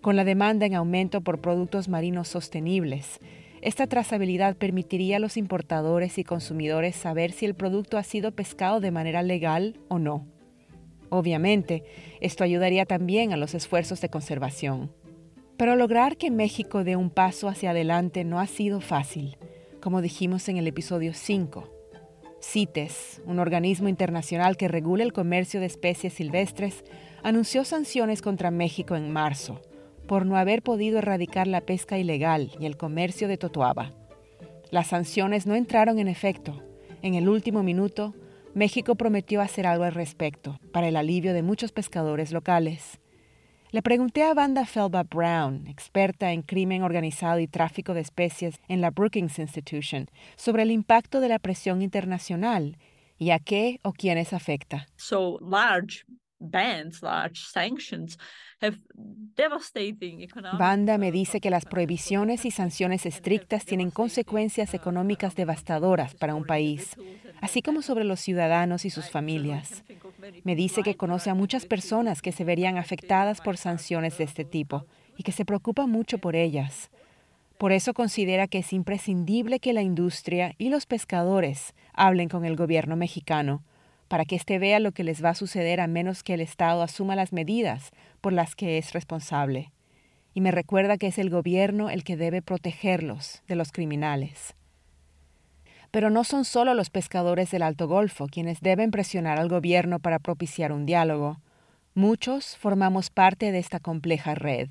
Con 0.00 0.16
la 0.16 0.24
demanda 0.24 0.66
en 0.66 0.74
aumento 0.74 1.20
por 1.20 1.40
productos 1.40 1.88
marinos 1.88 2.28
sostenibles, 2.28 3.18
esta 3.62 3.86
trazabilidad 3.86 4.56
permitiría 4.56 5.16
a 5.16 5.20
los 5.20 5.36
importadores 5.36 6.16
y 6.16 6.24
consumidores 6.24 6.96
saber 6.96 7.32
si 7.32 7.44
el 7.44 7.54
producto 7.54 7.98
ha 7.98 8.02
sido 8.02 8.32
pescado 8.32 8.80
de 8.80 8.90
manera 8.90 9.22
legal 9.22 9.78
o 9.88 9.98
no. 9.98 10.26
Obviamente, 11.10 11.84
esto 12.20 12.42
ayudaría 12.42 12.86
también 12.86 13.32
a 13.32 13.36
los 13.36 13.54
esfuerzos 13.54 14.00
de 14.00 14.08
conservación. 14.08 14.90
Pero 15.58 15.76
lograr 15.76 16.16
que 16.16 16.30
México 16.30 16.84
dé 16.84 16.96
un 16.96 17.10
paso 17.10 17.48
hacia 17.48 17.72
adelante 17.72 18.24
no 18.24 18.40
ha 18.40 18.46
sido 18.46 18.80
fácil, 18.80 19.36
como 19.82 20.00
dijimos 20.00 20.48
en 20.48 20.56
el 20.56 20.66
episodio 20.66 21.12
5. 21.12 21.68
CITES, 22.42 23.20
un 23.26 23.38
organismo 23.38 23.88
internacional 23.88 24.56
que 24.56 24.68
regula 24.68 25.02
el 25.02 25.12
comercio 25.12 25.60
de 25.60 25.66
especies 25.66 26.14
silvestres, 26.14 26.82
anunció 27.22 27.64
sanciones 27.64 28.22
contra 28.22 28.50
México 28.50 28.96
en 28.96 29.12
marzo 29.12 29.60
por 30.10 30.26
no 30.26 30.36
haber 30.36 30.62
podido 30.62 30.98
erradicar 30.98 31.46
la 31.46 31.60
pesca 31.60 31.96
ilegal 31.96 32.50
y 32.58 32.66
el 32.66 32.76
comercio 32.76 33.28
de 33.28 33.36
totoaba. 33.36 33.92
Las 34.72 34.88
sanciones 34.88 35.46
no 35.46 35.54
entraron 35.54 36.00
en 36.00 36.08
efecto. 36.08 36.64
En 37.00 37.14
el 37.14 37.28
último 37.28 37.62
minuto, 37.62 38.12
México 38.52 38.96
prometió 38.96 39.40
hacer 39.40 39.68
algo 39.68 39.84
al 39.84 39.94
respecto 39.94 40.58
para 40.72 40.88
el 40.88 40.96
alivio 40.96 41.32
de 41.32 41.44
muchos 41.44 41.70
pescadores 41.70 42.32
locales. 42.32 42.98
Le 43.70 43.82
pregunté 43.82 44.24
a 44.24 44.32
Wanda 44.32 44.66
Felba 44.66 45.04
Brown, 45.04 45.68
experta 45.68 46.32
en 46.32 46.42
crimen 46.42 46.82
organizado 46.82 47.38
y 47.38 47.46
tráfico 47.46 47.94
de 47.94 48.00
especies 48.00 48.60
en 48.66 48.80
la 48.80 48.90
Brookings 48.90 49.38
Institution, 49.38 50.08
sobre 50.34 50.64
el 50.64 50.72
impacto 50.72 51.20
de 51.20 51.28
la 51.28 51.38
presión 51.38 51.82
internacional 51.82 52.78
y 53.16 53.30
a 53.30 53.38
qué 53.38 53.78
o 53.84 53.92
quiénes 53.92 54.32
afecta. 54.32 54.88
So 54.96 55.38
large 55.40 56.04
bans, 56.40 57.02
large 57.02 57.44
sanctions 57.44 58.16
Banda 60.58 60.98
me 60.98 61.12
dice 61.12 61.40
que 61.40 61.50
las 61.50 61.64
prohibiciones 61.64 62.44
y 62.44 62.50
sanciones 62.50 63.06
estrictas 63.06 63.64
tienen 63.64 63.90
consecuencias 63.90 64.74
económicas 64.74 65.34
devastadoras 65.34 66.14
para 66.14 66.34
un 66.34 66.44
país, 66.44 66.96
así 67.40 67.62
como 67.62 67.80
sobre 67.80 68.04
los 68.04 68.20
ciudadanos 68.20 68.84
y 68.84 68.90
sus 68.90 69.08
familias. 69.08 69.82
Me 70.44 70.54
dice 70.54 70.82
que 70.82 70.96
conoce 70.96 71.30
a 71.30 71.34
muchas 71.34 71.64
personas 71.64 72.20
que 72.20 72.32
se 72.32 72.44
verían 72.44 72.76
afectadas 72.76 73.40
por 73.40 73.56
sanciones 73.56 74.18
de 74.18 74.24
este 74.24 74.44
tipo 74.44 74.86
y 75.16 75.22
que 75.22 75.32
se 75.32 75.46
preocupa 75.46 75.86
mucho 75.86 76.18
por 76.18 76.36
ellas. 76.36 76.90
Por 77.56 77.72
eso 77.72 77.94
considera 77.94 78.46
que 78.46 78.58
es 78.58 78.72
imprescindible 78.72 79.58
que 79.58 79.72
la 79.72 79.82
industria 79.82 80.54
y 80.58 80.68
los 80.68 80.86
pescadores 80.86 81.74
hablen 81.94 82.28
con 82.28 82.44
el 82.44 82.56
gobierno 82.56 82.96
mexicano 82.96 83.62
para 84.10 84.24
que 84.24 84.34
éste 84.34 84.58
vea 84.58 84.80
lo 84.80 84.90
que 84.90 85.04
les 85.04 85.24
va 85.24 85.28
a 85.28 85.34
suceder 85.36 85.80
a 85.80 85.86
menos 85.86 86.24
que 86.24 86.34
el 86.34 86.40
Estado 86.40 86.82
asuma 86.82 87.14
las 87.14 87.32
medidas 87.32 87.92
por 88.20 88.32
las 88.32 88.56
que 88.56 88.76
es 88.76 88.92
responsable. 88.92 89.70
Y 90.34 90.40
me 90.40 90.50
recuerda 90.50 90.98
que 90.98 91.06
es 91.06 91.18
el 91.18 91.30
gobierno 91.30 91.90
el 91.90 92.02
que 92.02 92.16
debe 92.16 92.42
protegerlos 92.42 93.44
de 93.46 93.54
los 93.54 93.70
criminales. 93.70 94.56
Pero 95.92 96.10
no 96.10 96.24
son 96.24 96.44
solo 96.44 96.74
los 96.74 96.90
pescadores 96.90 97.52
del 97.52 97.62
Alto 97.62 97.86
Golfo 97.86 98.26
quienes 98.26 98.60
deben 98.60 98.90
presionar 98.90 99.38
al 99.38 99.48
gobierno 99.48 100.00
para 100.00 100.18
propiciar 100.18 100.72
un 100.72 100.86
diálogo. 100.86 101.40
Muchos 101.94 102.56
formamos 102.56 103.10
parte 103.10 103.52
de 103.52 103.60
esta 103.60 103.78
compleja 103.78 104.34
red. 104.34 104.70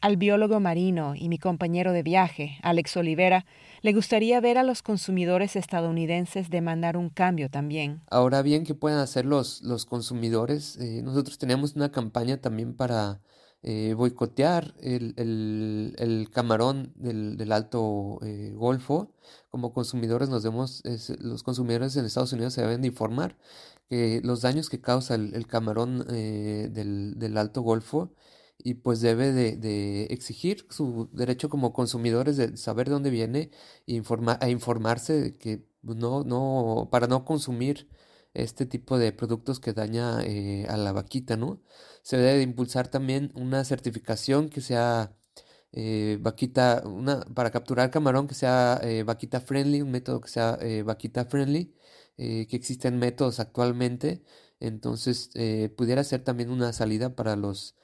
Al 0.00 0.16
biólogo 0.16 0.60
marino 0.60 1.14
y 1.14 1.28
mi 1.28 1.38
compañero 1.38 1.92
de 1.92 2.02
viaje, 2.02 2.58
Alex 2.62 2.96
Olivera, 2.96 3.46
le 3.80 3.92
gustaría 3.92 4.40
ver 4.40 4.58
a 4.58 4.62
los 4.62 4.82
consumidores 4.82 5.56
estadounidenses 5.56 6.50
demandar 6.50 6.96
un 6.96 7.10
cambio 7.10 7.50
también. 7.50 8.02
Ahora 8.10 8.42
bien, 8.42 8.64
¿qué 8.64 8.74
pueden 8.74 8.98
hacer 8.98 9.24
los, 9.24 9.62
los 9.62 9.86
consumidores? 9.86 10.76
Eh, 10.76 11.02
nosotros 11.02 11.38
tenemos 11.38 11.74
una 11.76 11.90
campaña 11.90 12.38
también 12.38 12.74
para 12.74 13.20
eh, 13.62 13.94
boicotear 13.94 14.74
el, 14.80 15.14
el, 15.16 16.28
camarón 16.32 16.92
del, 16.96 17.36
del 17.36 17.52
Alto 17.52 18.18
eh, 18.22 18.52
Golfo. 18.54 19.14
Como 19.50 19.72
consumidores 19.72 20.28
nos 20.28 20.42
demos, 20.42 20.82
los 21.18 21.42
consumidores 21.42 21.96
en 21.96 22.04
Estados 22.04 22.32
Unidos 22.32 22.52
se 22.52 22.62
deben 22.62 22.82
de 22.82 22.88
informar 22.88 23.38
que 23.88 24.20
los 24.24 24.42
daños 24.42 24.68
que 24.68 24.80
causa 24.80 25.14
el, 25.14 25.46
camarón 25.46 26.06
del, 26.06 27.14
del 27.16 27.38
Alto 27.38 27.62
Golfo 27.62 28.12
y 28.64 28.74
pues 28.74 29.00
debe 29.00 29.32
de, 29.32 30.04
exigir 30.10 30.66
su 30.70 31.10
derecho 31.12 31.50
como 31.50 31.72
consumidores 31.74 32.36
de 32.38 32.56
saber 32.56 32.88
de 32.88 32.94
dónde 32.94 33.10
viene 33.10 33.50
e, 33.86 34.02
e 34.40 34.50
informarse 34.50 35.12
de 35.20 35.32
que 35.34 35.66
no, 35.82 36.24
no, 36.24 36.88
para 36.90 37.06
no 37.06 37.24
consumir 37.26 37.88
este 38.34 38.66
tipo 38.66 38.98
de 38.98 39.12
productos 39.12 39.60
que 39.60 39.72
daña 39.74 40.22
eh, 40.24 40.66
a 40.68 40.76
la 40.76 40.92
vaquita, 40.92 41.36
¿no? 41.36 41.62
Se 42.02 42.16
debe 42.16 42.38
de 42.38 42.42
impulsar 42.42 42.88
también 42.88 43.32
una 43.34 43.64
certificación 43.64 44.48
que 44.48 44.60
sea 44.60 45.16
eh, 45.72 46.18
vaquita, 46.20 46.82
una, 46.86 47.20
para 47.34 47.50
capturar 47.50 47.90
camarón 47.90 48.28
que 48.28 48.34
sea 48.34 48.80
eh, 48.82 49.02
vaquita 49.04 49.40
friendly, 49.40 49.82
un 49.82 49.90
método 49.90 50.20
que 50.20 50.28
sea 50.30 50.58
vaquita 50.84 51.26
friendly, 51.26 51.74
que 52.16 52.48
existen 52.52 52.98
métodos 52.98 53.40
actualmente, 53.40 54.22
entonces 54.60 55.30
pudiera 55.76 56.04
ser 56.04 56.22
también 56.22 56.50
una 56.50 56.72
salida 56.72 57.14
para 57.16 57.36
los 57.36 57.74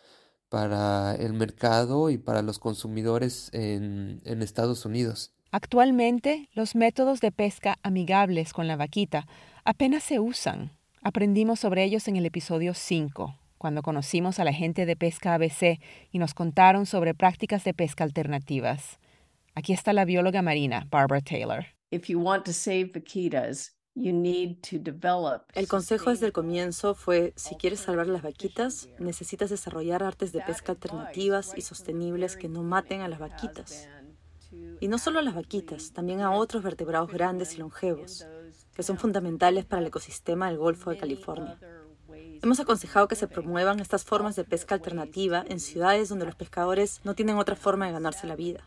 para 0.51 1.15
el 1.15 1.33
mercado 1.33 2.11
y 2.11 2.19
para 2.19 2.43
los 2.43 2.59
consumidores 2.59 3.49
en, 3.55 4.21
en 4.25 4.43
Estados 4.43 4.85
Unidos. 4.85 5.33
Actualmente, 5.53 6.49
los 6.53 6.75
métodos 6.75 7.21
de 7.21 7.33
pesca 7.33 7.79
amigables 7.83 8.53
con 8.53 8.67
la 8.67 8.77
vaquita 8.77 9.27
apenas 9.65 10.03
se 10.03 10.21
usan. 10.21 10.73
Aprendimos 11.03 11.61
sobre 11.61 11.85
ellos 11.85 12.07
en 12.09 12.17
el 12.17 12.27
episodio 12.27 12.75
5, 12.75 13.35
cuando 13.57 13.83
conocimos 13.83 14.39
a 14.39 14.45
la 14.45 14.53
gente 14.53 14.87
de 14.87 14.97
Pesca 14.97 15.35
ABC 15.35 15.81
y 16.11 16.19
nos 16.19 16.35
contaron 16.35 16.85
sobre 16.85 17.15
prácticas 17.15 17.65
de 17.65 17.73
pesca 17.73 18.05
alternativas. 18.05 18.99
Aquí 19.55 19.73
está 19.73 19.93
la 19.93 20.05
bióloga 20.05 20.43
marina, 20.43 20.87
Barbara 20.91 21.21
Taylor. 21.21 21.67
If 21.91 22.09
you 22.09 22.21
want 22.21 22.45
to 22.45 22.53
save 22.53 22.91
vaquitas, 22.93 23.73
el 23.95 25.69
consejo 25.69 26.11
desde 26.11 26.27
el 26.27 26.33
comienzo 26.33 26.95
fue, 26.95 27.33
si 27.37 27.57
quieres 27.57 27.81
salvar 27.81 28.07
las 28.07 28.23
vaquitas, 28.23 28.89
necesitas 28.99 29.51
desarrollar 29.51 30.03
artes 30.03 30.33
de 30.33 30.41
pesca 30.41 30.73
alternativas 30.73 31.53
y 31.57 31.63
sostenibles 31.63 32.37
que 32.37 32.49
no 32.49 32.63
maten 32.63 33.01
a 33.01 33.09
las 33.09 33.19
vaquitas. 33.19 33.89
Y 34.81 34.89
no 34.89 34.99
solo 34.99 35.19
a 35.19 35.23
las 35.23 35.35
vaquitas, 35.35 35.93
también 35.93 36.21
a 36.21 36.33
otros 36.33 36.63
vertebrados 36.63 37.11
grandes 37.11 37.55
y 37.55 37.59
longevos, 37.59 38.27
que 38.75 38.83
son 38.83 38.97
fundamentales 38.97 39.65
para 39.65 39.81
el 39.81 39.89
ecosistema 39.89 40.49
del 40.49 40.59
Golfo 40.59 40.91
de 40.91 40.99
California. 40.99 41.59
Hemos 42.43 42.59
aconsejado 42.59 43.07
que 43.07 43.17
se 43.17 43.29
promuevan 43.29 43.81
estas 43.81 44.05
formas 44.05 44.35
de 44.35 44.45
pesca 44.45 44.75
alternativa 44.75 45.45
en 45.47 45.61
ciudades 45.61 46.09
donde 46.09 46.25
los 46.25 46.37
pescadores 46.37 47.01
no 47.05 47.15
tienen 47.15 47.37
otra 47.37 47.57
forma 47.57 47.87
de 47.87 47.93
ganarse 47.93 48.27
la 48.27 48.37
vida. 48.37 48.65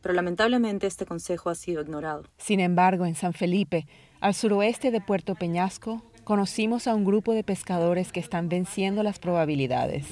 Pero 0.00 0.14
lamentablemente 0.14 0.86
este 0.86 1.04
consejo 1.06 1.50
ha 1.50 1.54
sido 1.54 1.82
ignorado. 1.82 2.24
Sin 2.38 2.58
embargo, 2.58 3.04
en 3.06 3.14
San 3.14 3.34
Felipe, 3.34 3.86
al 4.22 4.34
suroeste 4.34 4.92
de 4.92 5.00
Puerto 5.00 5.34
Peñasco, 5.34 6.00
conocimos 6.22 6.86
a 6.86 6.94
un 6.94 7.04
grupo 7.04 7.34
de 7.34 7.42
pescadores 7.42 8.12
que 8.12 8.20
están 8.20 8.48
venciendo 8.48 9.02
las 9.02 9.18
probabilidades. 9.18 10.06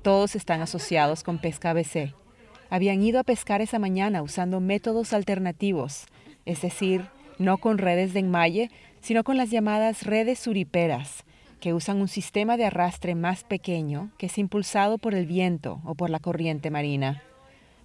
Todos 0.00 0.34
están 0.34 0.62
asociados 0.62 1.22
con 1.22 1.38
Pesca 1.38 1.70
ABC. 1.70 2.14
Habían 2.70 3.02
ido 3.02 3.20
a 3.20 3.24
pescar 3.24 3.60
esa 3.60 3.78
mañana 3.78 4.22
usando 4.22 4.60
métodos 4.60 5.12
alternativos, 5.12 6.06
es 6.46 6.62
decir, 6.62 7.08
no 7.38 7.58
con 7.58 7.76
redes 7.76 8.14
de 8.14 8.20
enmalle, 8.20 8.70
sino 9.02 9.22
con 9.22 9.36
las 9.36 9.50
llamadas 9.50 10.04
redes 10.04 10.38
suriperas, 10.38 11.24
que 11.60 11.74
usan 11.74 12.00
un 12.00 12.08
sistema 12.08 12.56
de 12.56 12.64
arrastre 12.64 13.14
más 13.14 13.44
pequeño 13.44 14.12
que 14.16 14.26
es 14.26 14.38
impulsado 14.38 14.96
por 14.96 15.14
el 15.14 15.26
viento 15.26 15.82
o 15.84 15.94
por 15.94 16.08
la 16.08 16.20
corriente 16.20 16.70
marina. 16.70 17.22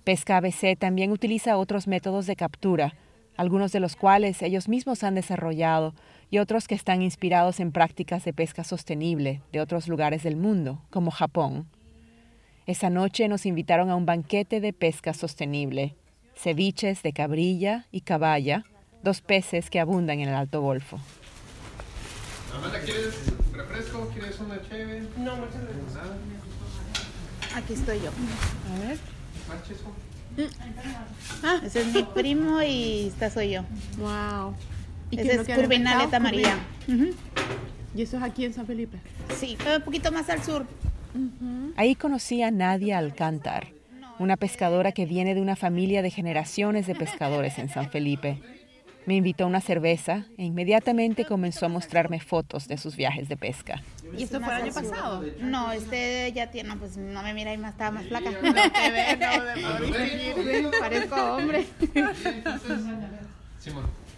Pesca 0.06 0.38
ABC 0.38 0.80
también 0.80 1.12
utiliza 1.12 1.58
otros 1.58 1.88
métodos 1.88 2.26
de 2.26 2.38
captura, 2.38 2.96
algunos 3.40 3.72
de 3.72 3.80
los 3.80 3.96
cuales 3.96 4.42
ellos 4.42 4.68
mismos 4.68 5.02
han 5.06 5.16
desarrollado 5.16 5.96
y 6.30 6.40
otros 6.40 6.68
que 6.68 6.76
están 6.76 7.02
inspirados 7.02 7.62
en 7.62 7.72
prácticas 7.72 8.26
de 8.26 8.34
pesca 8.34 8.66
sostenible 8.66 9.42
de 9.54 9.62
otros 9.62 9.88
lugares 9.88 10.24
del 10.24 10.36
mundo, 10.36 10.82
como 10.90 11.10
Japón. 11.10 11.66
Esa 12.66 12.90
noche 12.90 13.30
nos 13.30 13.46
invitaron 13.46 13.90
a 13.92 13.96
un 13.96 14.06
banquete 14.06 14.60
de 14.60 14.74
pesca 14.74 15.14
sostenible, 15.14 15.96
ceviches 16.36 17.02
de 17.02 17.14
cabrilla 17.14 17.86
y 17.94 18.02
caballa, 18.02 18.66
dos 19.04 19.22
peces 19.22 19.70
que 19.70 19.80
abundan 19.80 20.20
en 20.20 20.28
el 20.28 20.36
Alto 20.36 20.60
Golfo. 20.60 21.00
Amanda, 22.54 22.82
¿quieres 22.82 23.16
refresco? 23.54 24.10
¿Quieres 24.14 24.38
una 24.42 24.62
chévere? 24.68 25.08
No, 25.16 25.38
muchas 25.38 25.64
gracias. 25.64 25.96
Aquí 27.56 27.72
estoy 27.72 28.02
yo. 28.02 28.10
A 28.10 28.80
ver. 28.86 28.98
Ah, 31.44 31.62
ese 31.66 31.82
es 31.82 31.94
mi 31.94 32.04
primo 32.04 32.62
y 32.62 33.08
esta 33.08 33.30
soy 33.30 33.52
yo. 33.52 33.64
Wow. 33.98 34.54
¿Y 35.12 35.20
Ese 35.20 35.42
es 35.42 35.48
Curvinaleta 35.48 36.20
María. 36.20 36.58
¿Y 37.96 38.02
eso 38.02 38.18
es 38.18 38.24
aquí 38.24 38.46
en 38.46 38.54
San 38.54 38.68
Felipe? 38.68 39.00
Sí, 39.40 39.58
un 39.76 39.82
poquito 39.82 40.12
más 40.12 40.30
al 40.30 40.44
sur. 40.44 40.66
Ahí 41.76 41.96
conocí 41.96 42.44
a 42.44 42.52
Nadia 42.52 42.98
Alcántar, 42.98 43.68
una 44.20 44.38
pescadora 44.38 44.92
que 44.92 45.06
viene 45.06 45.34
de 45.34 45.42
una 45.42 45.56
familia 45.56 46.02
de 46.02 46.12
generaciones 46.12 46.86
de 46.86 46.96
pescadores 46.96 47.58
en 47.58 47.70
San 47.70 47.90
Felipe. 47.90 48.40
Me 49.10 49.16
invitó 49.16 49.46
a 49.46 49.48
una 49.48 49.60
cerveza 49.60 50.26
e 50.38 50.44
inmediatamente 50.44 51.26
comenzó 51.26 51.66
a 51.66 51.70
mostrarme 51.70 52.20
fotos 52.20 52.68
de 52.68 52.78
sus 52.78 52.96
viajes 52.96 53.28
de 53.28 53.38
pesca. 53.38 53.82
¿Y 54.16 54.22
esto 54.22 54.40
fue 54.40 54.56
el 54.56 54.62
año 54.62 54.72
pasado? 54.72 55.26
No, 55.40 55.72
este 55.72 56.32
ya 56.32 56.52
tiene, 56.52 56.70
no, 56.70 56.78
pues 56.78 56.96
no 56.96 57.24
me 57.24 57.34
mira 57.34 57.52
y 57.52 57.58
más, 57.58 57.72
estaba 57.72 57.90
más 57.90 58.06
flaca. 58.06 58.30
No 58.30 58.54
te 58.54 58.92
ve, 58.92 60.62
no, 60.62 60.70
Parezco 60.80 61.16
hombre. 61.16 61.66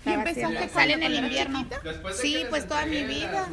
¿Y 0.06 0.10
empezaste 0.10 0.68
sale 0.68 0.94
en 0.96 1.04
el 1.04 1.16
invierno? 1.24 1.66
Sí, 2.14 2.40
pues 2.50 2.68
toda 2.68 2.86
mi 2.86 3.04
vida. 3.04 3.48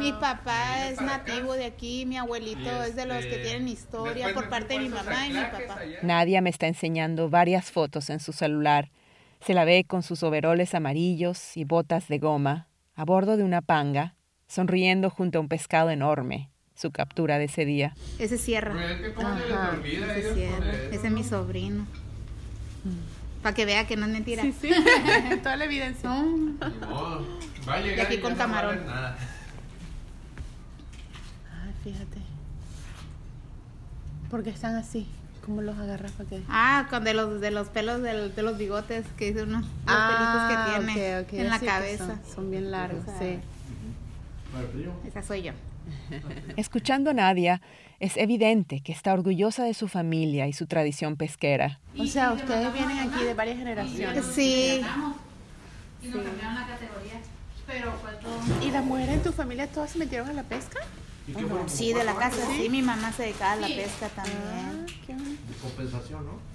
Mi 0.00 0.10
papá 0.10 0.88
es 0.88 1.00
nativo 1.00 1.52
de 1.52 1.66
aquí, 1.66 2.04
mi 2.04 2.16
abuelito 2.16 2.82
es 2.82 2.96
de 2.96 3.06
los 3.06 3.24
que 3.24 3.36
tienen 3.36 3.68
historia 3.68 4.34
por 4.34 4.48
parte 4.48 4.74
de 4.74 4.80
mi 4.80 4.88
mamá 4.88 5.28
y 5.28 5.34
mi 5.34 5.40
papá. 5.40 5.78
Nadia 6.02 6.40
me 6.40 6.50
está 6.50 6.66
enseñando 6.66 7.30
varias 7.30 7.70
fotos 7.70 8.10
en 8.10 8.18
su 8.18 8.32
celular 8.32 8.90
se 9.44 9.52
la 9.52 9.64
ve 9.66 9.84
con 9.86 10.02
sus 10.02 10.22
overoles 10.22 10.74
amarillos 10.74 11.56
y 11.56 11.64
botas 11.64 12.08
de 12.08 12.18
goma, 12.18 12.68
a 12.94 13.04
bordo 13.04 13.36
de 13.36 13.44
una 13.44 13.60
panga, 13.60 14.16
sonriendo 14.46 15.10
junto 15.10 15.38
a 15.38 15.40
un 15.42 15.48
pescado 15.48 15.90
enorme, 15.90 16.50
su 16.74 16.90
captura 16.90 17.38
de 17.38 17.44
ese 17.44 17.66
día. 17.66 17.94
Ese 18.18 18.38
cierra. 18.38 18.74
Ajá, 19.18 19.78
ese 19.84 20.34
cierra. 20.34 20.72
Ese 20.90 21.06
es 21.06 21.12
mi 21.12 21.24
sobrino. 21.24 21.86
Para 23.42 23.54
que 23.54 23.66
vea 23.66 23.86
que 23.86 23.96
no 23.96 24.06
es 24.06 24.12
mentira. 24.12 24.42
Sí, 24.42 24.54
sí. 24.58 24.70
Toda 25.42 25.56
la 25.56 25.64
evidencia. 25.66 26.08
No. 26.08 27.20
Va 27.68 27.74
a 27.74 27.80
llegar 27.80 27.98
y 27.98 28.00
aquí 28.14 28.18
con 28.18 28.34
camarón. 28.36 28.78
No 28.78 28.86
nada. 28.86 29.18
Ay, 31.52 31.72
fíjate. 31.82 32.18
¿Por 34.30 34.42
qué 34.42 34.50
están 34.50 34.76
así? 34.76 35.06
¿Cómo 35.44 35.60
los 35.62 35.76
agarras 35.78 36.12
para 36.12 36.28
qué? 36.28 36.40
Ah, 36.48 36.86
con 36.90 37.04
de 37.04 37.12
los, 37.14 37.40
de 37.40 37.50
los 37.50 37.68
pelos 37.68 38.00
del, 38.02 38.34
de 38.34 38.42
los 38.42 38.56
bigotes, 38.56 39.04
que 39.18 39.26
dice 39.26 39.42
uno, 39.42 39.60
los 39.60 39.68
ah, 39.86 40.48
pelitos 40.48 40.84
que 40.88 40.94
tiene 40.94 41.18
ok, 41.18 41.26
ok. 41.26 41.32
en 41.34 41.48
la 41.50 41.58
Sí, 41.58 41.66
cabeza. 41.66 42.06
Son, 42.06 42.34
son 42.34 42.50
bien 42.50 42.70
largos, 42.70 43.04
sí. 43.18 43.38
Esa 45.06 45.22
soy 45.22 45.42
yo. 45.42 45.52
Escuchando 46.56 47.10
a 47.10 47.12
Nadia, 47.12 47.60
es 48.00 48.16
evidente 48.16 48.80
que 48.80 48.92
está 48.92 49.12
orgullosa 49.12 49.64
de 49.64 49.74
su 49.74 49.88
familia 49.88 50.46
y 50.46 50.52
su 50.52 50.66
tradición 50.66 51.16
pesquera. 51.16 51.80
O 51.98 52.06
sea, 52.06 52.32
ustedes 52.32 52.72
vienen 52.72 52.98
aquí 52.98 53.22
de 53.24 53.34
varias 53.34 53.58
generaciones. 53.58 54.24
Sí. 54.32 54.80
¿Y 58.62 58.70
las 58.70 58.84
mujeres 58.84 59.14
en 59.16 59.22
tu 59.22 59.32
familia 59.32 59.66
todas 59.66 59.90
se 59.90 59.98
metieron 59.98 60.28
a 60.28 60.32
la 60.32 60.42
pesca? 60.42 60.80
Sí, 61.66 61.92
de 61.92 62.04
la 62.04 62.14
casa, 62.14 62.46
sí. 62.56 62.68
Mi 62.68 62.82
mamá 62.82 63.12
se 63.12 63.24
dedicaba 63.24 63.52
a 63.52 63.56
la 63.56 63.66
pesca 63.68 64.08
también. 64.08 64.86
Compensación, 65.62 66.26
¿no? 66.26 66.54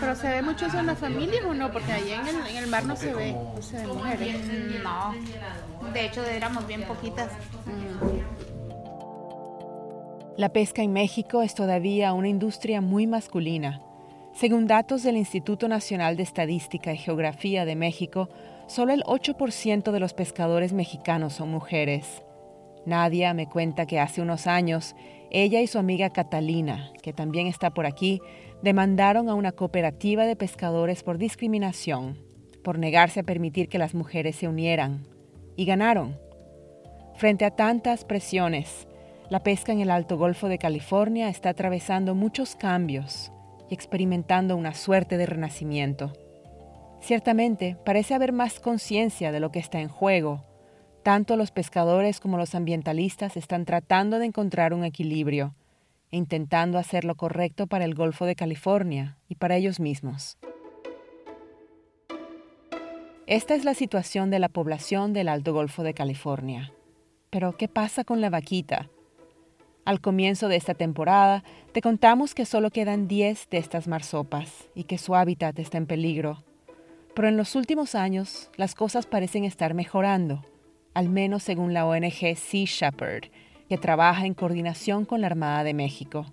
Pero 0.00 0.16
se 0.16 0.28
ve 0.28 0.42
mucho 0.42 0.66
eso 0.66 0.78
en 0.78 0.86
las 0.86 0.98
familias 0.98 1.44
o 1.44 1.54
no, 1.54 1.72
porque 1.72 1.92
allá 1.92 2.20
en 2.20 2.28
el, 2.28 2.46
en 2.46 2.56
el 2.56 2.66
mar 2.68 2.84
no 2.84 2.96
se 2.96 3.14
ve, 3.14 3.32
no 3.32 3.62
se 3.62 3.78
ve 3.78 3.86
mujeres. 3.86 4.36
No. 4.82 5.14
De 5.92 6.06
hecho, 6.06 6.24
éramos 6.24 6.66
bien 6.66 6.82
poquitas. 6.82 7.30
La 10.36 10.52
pesca 10.52 10.82
en 10.82 10.92
México 10.92 11.42
es 11.42 11.54
todavía 11.54 12.12
una 12.12 12.28
industria 12.28 12.80
muy 12.80 13.06
masculina. 13.06 13.80
Según 14.34 14.66
datos 14.66 15.02
del 15.02 15.16
Instituto 15.16 15.66
Nacional 15.66 16.16
de 16.16 16.24
Estadística 16.24 16.92
y 16.92 16.98
Geografía 16.98 17.64
de 17.64 17.74
México, 17.74 18.28
solo 18.66 18.92
el 18.92 19.02
8% 19.04 19.92
de 19.92 20.00
los 20.00 20.12
pescadores 20.12 20.74
mexicanos 20.74 21.34
son 21.34 21.50
mujeres. 21.50 22.22
Nadia 22.86 23.34
me 23.34 23.48
cuenta 23.48 23.86
que 23.86 24.00
hace 24.00 24.22
unos 24.22 24.46
años, 24.46 24.94
ella 25.30 25.60
y 25.60 25.66
su 25.66 25.78
amiga 25.78 26.10
Catalina, 26.10 26.92
que 27.02 27.12
también 27.12 27.46
está 27.46 27.70
por 27.70 27.86
aquí, 27.86 28.20
demandaron 28.62 29.28
a 29.28 29.34
una 29.34 29.52
cooperativa 29.52 30.24
de 30.24 30.36
pescadores 30.36 31.02
por 31.02 31.18
discriminación, 31.18 32.16
por 32.62 32.78
negarse 32.78 33.20
a 33.20 33.24
permitir 33.24 33.68
que 33.68 33.78
las 33.78 33.94
mujeres 33.94 34.36
se 34.36 34.48
unieran. 34.48 35.06
Y 35.56 35.64
ganaron. 35.64 36.18
Frente 37.14 37.44
a 37.44 37.50
tantas 37.50 38.04
presiones, 38.04 38.86
la 39.30 39.42
pesca 39.42 39.72
en 39.72 39.80
el 39.80 39.90
Alto 39.90 40.16
Golfo 40.16 40.48
de 40.48 40.58
California 40.58 41.28
está 41.28 41.50
atravesando 41.50 42.14
muchos 42.14 42.54
cambios 42.54 43.32
y 43.68 43.74
experimentando 43.74 44.56
una 44.56 44.74
suerte 44.74 45.16
de 45.16 45.26
renacimiento. 45.26 46.12
Ciertamente, 47.00 47.76
parece 47.84 48.14
haber 48.14 48.32
más 48.32 48.60
conciencia 48.60 49.32
de 49.32 49.40
lo 49.40 49.50
que 49.50 49.58
está 49.58 49.80
en 49.80 49.88
juego. 49.88 50.44
Tanto 51.06 51.36
los 51.36 51.52
pescadores 51.52 52.18
como 52.18 52.36
los 52.36 52.56
ambientalistas 52.56 53.36
están 53.36 53.64
tratando 53.64 54.18
de 54.18 54.26
encontrar 54.26 54.74
un 54.74 54.82
equilibrio 54.82 55.54
e 56.10 56.16
intentando 56.16 56.78
hacer 56.78 57.04
lo 57.04 57.14
correcto 57.14 57.68
para 57.68 57.84
el 57.84 57.94
Golfo 57.94 58.24
de 58.24 58.34
California 58.34 59.16
y 59.28 59.36
para 59.36 59.54
ellos 59.54 59.78
mismos. 59.78 60.36
Esta 63.28 63.54
es 63.54 63.64
la 63.64 63.74
situación 63.74 64.30
de 64.30 64.40
la 64.40 64.48
población 64.48 65.12
del 65.12 65.28
Alto 65.28 65.52
Golfo 65.52 65.84
de 65.84 65.94
California. 65.94 66.72
Pero, 67.30 67.56
¿qué 67.56 67.68
pasa 67.68 68.02
con 68.02 68.20
la 68.20 68.28
vaquita? 68.28 68.90
Al 69.84 70.00
comienzo 70.00 70.48
de 70.48 70.56
esta 70.56 70.74
temporada, 70.74 71.44
te 71.70 71.82
contamos 71.82 72.34
que 72.34 72.46
solo 72.46 72.70
quedan 72.70 73.06
10 73.06 73.48
de 73.48 73.58
estas 73.58 73.86
marsopas 73.86 74.66
y 74.74 74.82
que 74.82 74.98
su 74.98 75.14
hábitat 75.14 75.56
está 75.60 75.78
en 75.78 75.86
peligro. 75.86 76.42
Pero 77.14 77.28
en 77.28 77.36
los 77.36 77.54
últimos 77.54 77.94
años, 77.94 78.50
las 78.56 78.74
cosas 78.74 79.06
parecen 79.06 79.44
estar 79.44 79.72
mejorando, 79.72 80.42
al 80.96 81.10
menos 81.10 81.42
según 81.42 81.74
la 81.74 81.84
ONG 81.84 82.36
Sea 82.36 82.64
Shepherd, 82.64 83.24
que 83.68 83.76
trabaja 83.76 84.24
en 84.24 84.32
coordinación 84.32 85.04
con 85.04 85.20
la 85.20 85.26
Armada 85.26 85.62
de 85.62 85.74
México. 85.74 86.24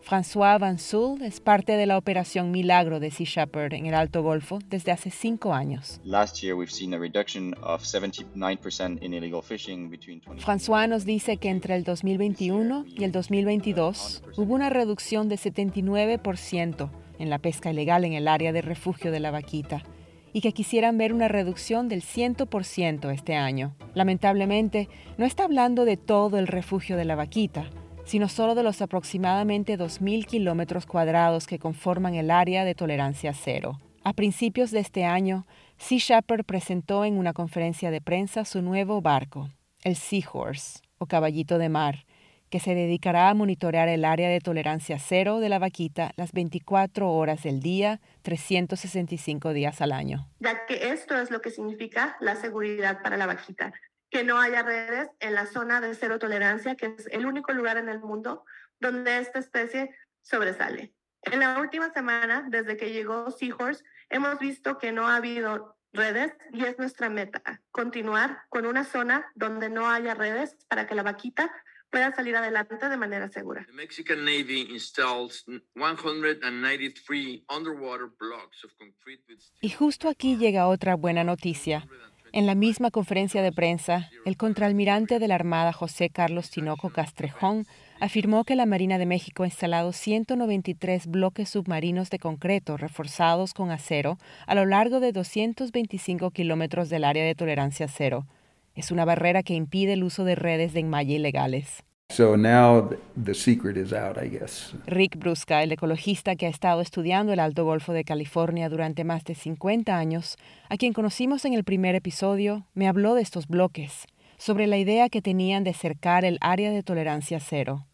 François 0.00 0.58
Van 0.58 0.78
Sul 0.78 1.20
es 1.20 1.40
parte 1.40 1.72
de 1.76 1.84
la 1.84 1.98
operación 1.98 2.50
Milagro 2.50 3.00
de 3.00 3.10
Sea 3.10 3.26
Shepherd 3.26 3.74
en 3.74 3.84
el 3.84 3.92
Alto 3.92 4.22
Golfo 4.22 4.60
desde 4.70 4.92
hace 4.92 5.10
cinco 5.10 5.52
años. 5.52 6.00
Last 6.04 6.42
year, 6.42 6.54
we've 6.54 6.72
seen 6.72 6.94
a 6.94 6.98
reduction 6.98 7.54
of 7.62 7.82
79% 7.82 9.02
in 9.02 9.12
illegal 9.12 9.42
fishing 9.42 9.90
between 9.90 10.22
20. 10.22 10.42
François 10.42 10.88
nos 10.88 11.04
dice 11.04 11.36
que 11.36 11.50
entre 11.50 11.76
el 11.76 11.84
2021 11.84 12.86
y 12.86 13.04
el 13.04 13.12
2022 13.12 14.22
hubo 14.38 14.54
una 14.54 14.70
reducción 14.70 15.28
de 15.28 15.36
79% 15.36 16.90
en 17.18 17.28
la 17.28 17.38
pesca 17.38 17.70
ilegal 17.70 18.06
en 18.06 18.14
el 18.14 18.26
área 18.26 18.54
de 18.54 18.62
refugio 18.62 19.12
de 19.12 19.20
la 19.20 19.30
vaquita 19.30 19.82
y 20.32 20.40
que 20.40 20.52
quisieran 20.52 20.98
ver 20.98 21.12
una 21.12 21.28
reducción 21.28 21.88
del 21.88 22.02
100% 22.02 23.12
este 23.12 23.34
año. 23.34 23.74
Lamentablemente, 23.94 24.88
no 25.18 25.24
está 25.24 25.44
hablando 25.44 25.84
de 25.84 25.96
todo 25.96 26.38
el 26.38 26.46
refugio 26.46 26.96
de 26.96 27.04
la 27.04 27.16
vaquita, 27.16 27.70
sino 28.04 28.28
solo 28.28 28.54
de 28.54 28.62
los 28.62 28.82
aproximadamente 28.82 29.78
2.000 29.78 30.26
kilómetros 30.26 30.86
cuadrados 30.86 31.46
que 31.46 31.58
conforman 31.58 32.14
el 32.14 32.30
área 32.30 32.64
de 32.64 32.74
tolerancia 32.74 33.32
cero. 33.34 33.80
A 34.04 34.12
principios 34.14 34.70
de 34.72 34.80
este 34.80 35.04
año, 35.04 35.46
Sea 35.76 35.98
Shepherd 35.98 36.44
presentó 36.44 37.04
en 37.04 37.18
una 37.18 37.32
conferencia 37.32 37.90
de 37.90 38.00
prensa 38.00 38.44
su 38.44 38.60
nuevo 38.60 39.00
barco, 39.00 39.50
el 39.84 39.94
Seahorse, 39.96 40.80
o 40.98 41.06
caballito 41.06 41.58
de 41.58 41.68
mar, 41.68 42.04
que 42.52 42.60
se 42.60 42.74
dedicará 42.74 43.30
a 43.30 43.34
monitorear 43.34 43.88
el 43.88 44.04
área 44.04 44.28
de 44.28 44.38
tolerancia 44.38 44.98
cero 44.98 45.40
de 45.40 45.48
la 45.48 45.58
vaquita 45.58 46.12
las 46.16 46.32
24 46.32 47.10
horas 47.10 47.42
del 47.44 47.60
día, 47.60 47.98
365 48.20 49.54
días 49.54 49.80
al 49.80 49.90
año. 49.90 50.28
Ya 50.38 50.66
que 50.66 50.92
esto 50.92 51.16
es 51.16 51.30
lo 51.30 51.40
que 51.40 51.48
significa 51.48 52.14
la 52.20 52.36
seguridad 52.36 53.00
para 53.02 53.16
la 53.16 53.24
vaquita, 53.24 53.72
que 54.10 54.22
no 54.22 54.38
haya 54.38 54.62
redes 54.62 55.08
en 55.20 55.32
la 55.32 55.46
zona 55.46 55.80
de 55.80 55.94
cero 55.94 56.18
tolerancia, 56.18 56.74
que 56.74 56.94
es 56.98 57.06
el 57.10 57.24
único 57.24 57.54
lugar 57.54 57.78
en 57.78 57.88
el 57.88 58.00
mundo 58.00 58.44
donde 58.78 59.16
esta 59.16 59.38
especie 59.38 59.88
sobresale. 60.20 60.92
En 61.22 61.40
la 61.40 61.58
última 61.58 61.90
semana, 61.94 62.44
desde 62.50 62.76
que 62.76 62.92
llegó 62.92 63.30
Seahorse, 63.30 63.82
hemos 64.10 64.38
visto 64.38 64.76
que 64.76 64.92
no 64.92 65.08
ha 65.08 65.16
habido 65.16 65.78
redes 65.94 66.34
y 66.52 66.66
es 66.66 66.78
nuestra 66.78 67.08
meta, 67.08 67.62
continuar 67.70 68.42
con 68.50 68.66
una 68.66 68.84
zona 68.84 69.24
donde 69.34 69.70
no 69.70 69.88
haya 69.88 70.12
redes 70.12 70.54
para 70.68 70.86
que 70.86 70.94
la 70.94 71.02
vaquita 71.02 71.50
pueda 71.92 72.10
salir 72.12 72.34
adelante 72.34 72.88
de 72.88 72.96
manera 72.96 73.28
segura. 73.28 73.64
The 73.66 73.72
Mexican 73.72 74.24
Navy 74.24 74.66
installs 74.70 75.44
193 75.74 77.44
underwater 77.54 78.08
blocks 78.18 78.64
of 78.64 78.72
concrete 78.78 79.22
with 79.28 79.38
Y 79.60 79.68
justo 79.70 80.08
aquí 80.08 80.36
llega 80.36 80.66
otra 80.66 80.96
buena 80.96 81.22
noticia. 81.22 81.86
En 82.32 82.46
la 82.46 82.54
misma 82.54 82.90
conferencia 82.90 83.42
de 83.42 83.52
prensa, 83.52 84.08
el 84.24 84.38
contraalmirante 84.38 85.18
de 85.18 85.28
la 85.28 85.34
Armada 85.34 85.74
José 85.74 86.08
Carlos 86.08 86.48
Tinoco 86.48 86.88
Castrejón 86.88 87.66
afirmó 88.00 88.44
que 88.44 88.56
la 88.56 88.64
Marina 88.64 88.96
de 88.96 89.04
México 89.04 89.42
ha 89.42 89.46
instalado 89.46 89.92
193 89.92 91.08
bloques 91.08 91.50
submarinos 91.50 92.08
de 92.08 92.18
concreto 92.18 92.78
reforzados 92.78 93.52
con 93.52 93.70
acero 93.70 94.16
a 94.46 94.54
lo 94.54 94.64
largo 94.64 94.98
de 94.98 95.12
225 95.12 96.30
kilómetros 96.30 96.88
del 96.88 97.04
área 97.04 97.24
de 97.24 97.34
tolerancia 97.34 97.86
cero. 97.86 98.26
Es 98.74 98.90
una 98.90 99.04
barrera 99.04 99.42
que 99.42 99.54
impide 99.54 99.94
el 99.94 100.04
uso 100.04 100.24
de 100.24 100.34
redes 100.34 100.72
de 100.72 100.80
enmalle 100.80 101.14
ilegales. 101.14 101.82
So 102.10 102.36
now 102.36 102.90
the 103.22 103.32
secret 103.32 103.78
is 103.78 103.92
out, 103.94 104.18
I 104.22 104.28
guess. 104.28 104.74
Rick 104.86 105.16
Brusca, 105.16 105.62
el 105.62 105.72
ecologista 105.72 106.36
que 106.36 106.46
ha 106.46 106.50
estado 106.50 106.82
estudiando 106.82 107.32
el 107.32 107.40
Alto 107.40 107.64
Golfo 107.64 107.94
de 107.94 108.04
California 108.04 108.68
durante 108.68 109.02
más 109.02 109.24
de 109.24 109.34
50 109.34 109.96
años, 109.96 110.36
a 110.68 110.76
quien 110.76 110.92
conocimos 110.92 111.46
en 111.46 111.54
el 111.54 111.64
primer 111.64 111.94
episodio, 111.94 112.66
me 112.74 112.86
habló 112.86 113.14
de 113.14 113.22
estos 113.22 113.48
bloques, 113.48 114.06
sobre 114.36 114.66
la 114.66 114.76
idea 114.76 115.08
que 115.08 115.22
tenían 115.22 115.64
de 115.64 115.72
cercar 115.72 116.26
el 116.26 116.36
área 116.42 116.70
de 116.70 116.82
tolerancia 116.82 117.40
cero. 117.40 117.86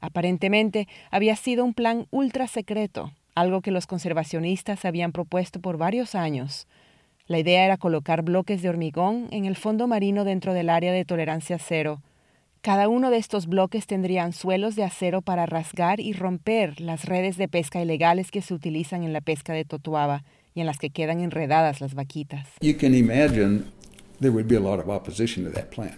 Aparentemente 0.00 0.88
había 1.10 1.36
sido 1.36 1.62
un 1.62 1.74
plan 1.74 2.06
ultra 2.10 2.46
secreto, 2.46 3.12
algo 3.34 3.60
que 3.60 3.70
los 3.70 3.86
conservacionistas 3.86 4.84
habían 4.84 5.12
propuesto 5.12 5.60
por 5.60 5.76
varios 5.76 6.14
años. 6.14 6.66
La 7.30 7.38
idea 7.38 7.64
era 7.64 7.76
colocar 7.76 8.24
bloques 8.24 8.60
de 8.60 8.68
hormigón 8.68 9.28
en 9.30 9.44
el 9.44 9.54
fondo 9.54 9.86
marino 9.86 10.24
dentro 10.24 10.52
del 10.52 10.68
área 10.68 10.92
de 10.92 11.04
tolerancia 11.04 11.60
cero. 11.60 12.02
Cada 12.60 12.88
uno 12.88 13.08
de 13.08 13.18
estos 13.18 13.46
bloques 13.46 13.86
tendrían 13.86 14.32
suelos 14.32 14.74
de 14.74 14.82
acero 14.82 15.22
para 15.22 15.46
rasgar 15.46 16.00
y 16.00 16.12
romper 16.12 16.80
las 16.80 17.04
redes 17.04 17.36
de 17.36 17.46
pesca 17.46 17.80
ilegales 17.80 18.32
que 18.32 18.42
se 18.42 18.52
utilizan 18.52 19.04
en 19.04 19.12
la 19.12 19.20
pesca 19.20 19.52
de 19.52 19.64
totuaba 19.64 20.24
y 20.56 20.60
en 20.60 20.66
las 20.66 20.78
que 20.78 20.90
quedan 20.90 21.20
enredadas 21.20 21.80
las 21.80 21.94
vaquitas. 21.94 22.48
You 22.62 22.76
can 22.76 22.96
imagine 22.96 23.62
there 24.18 24.32
would 24.32 24.48
be 24.48 24.56
a 24.56 24.60
lot 24.60 24.80
of 24.80 24.88
opposition 24.88 25.44
to 25.44 25.52
that 25.52 25.68
plan. 25.70 25.94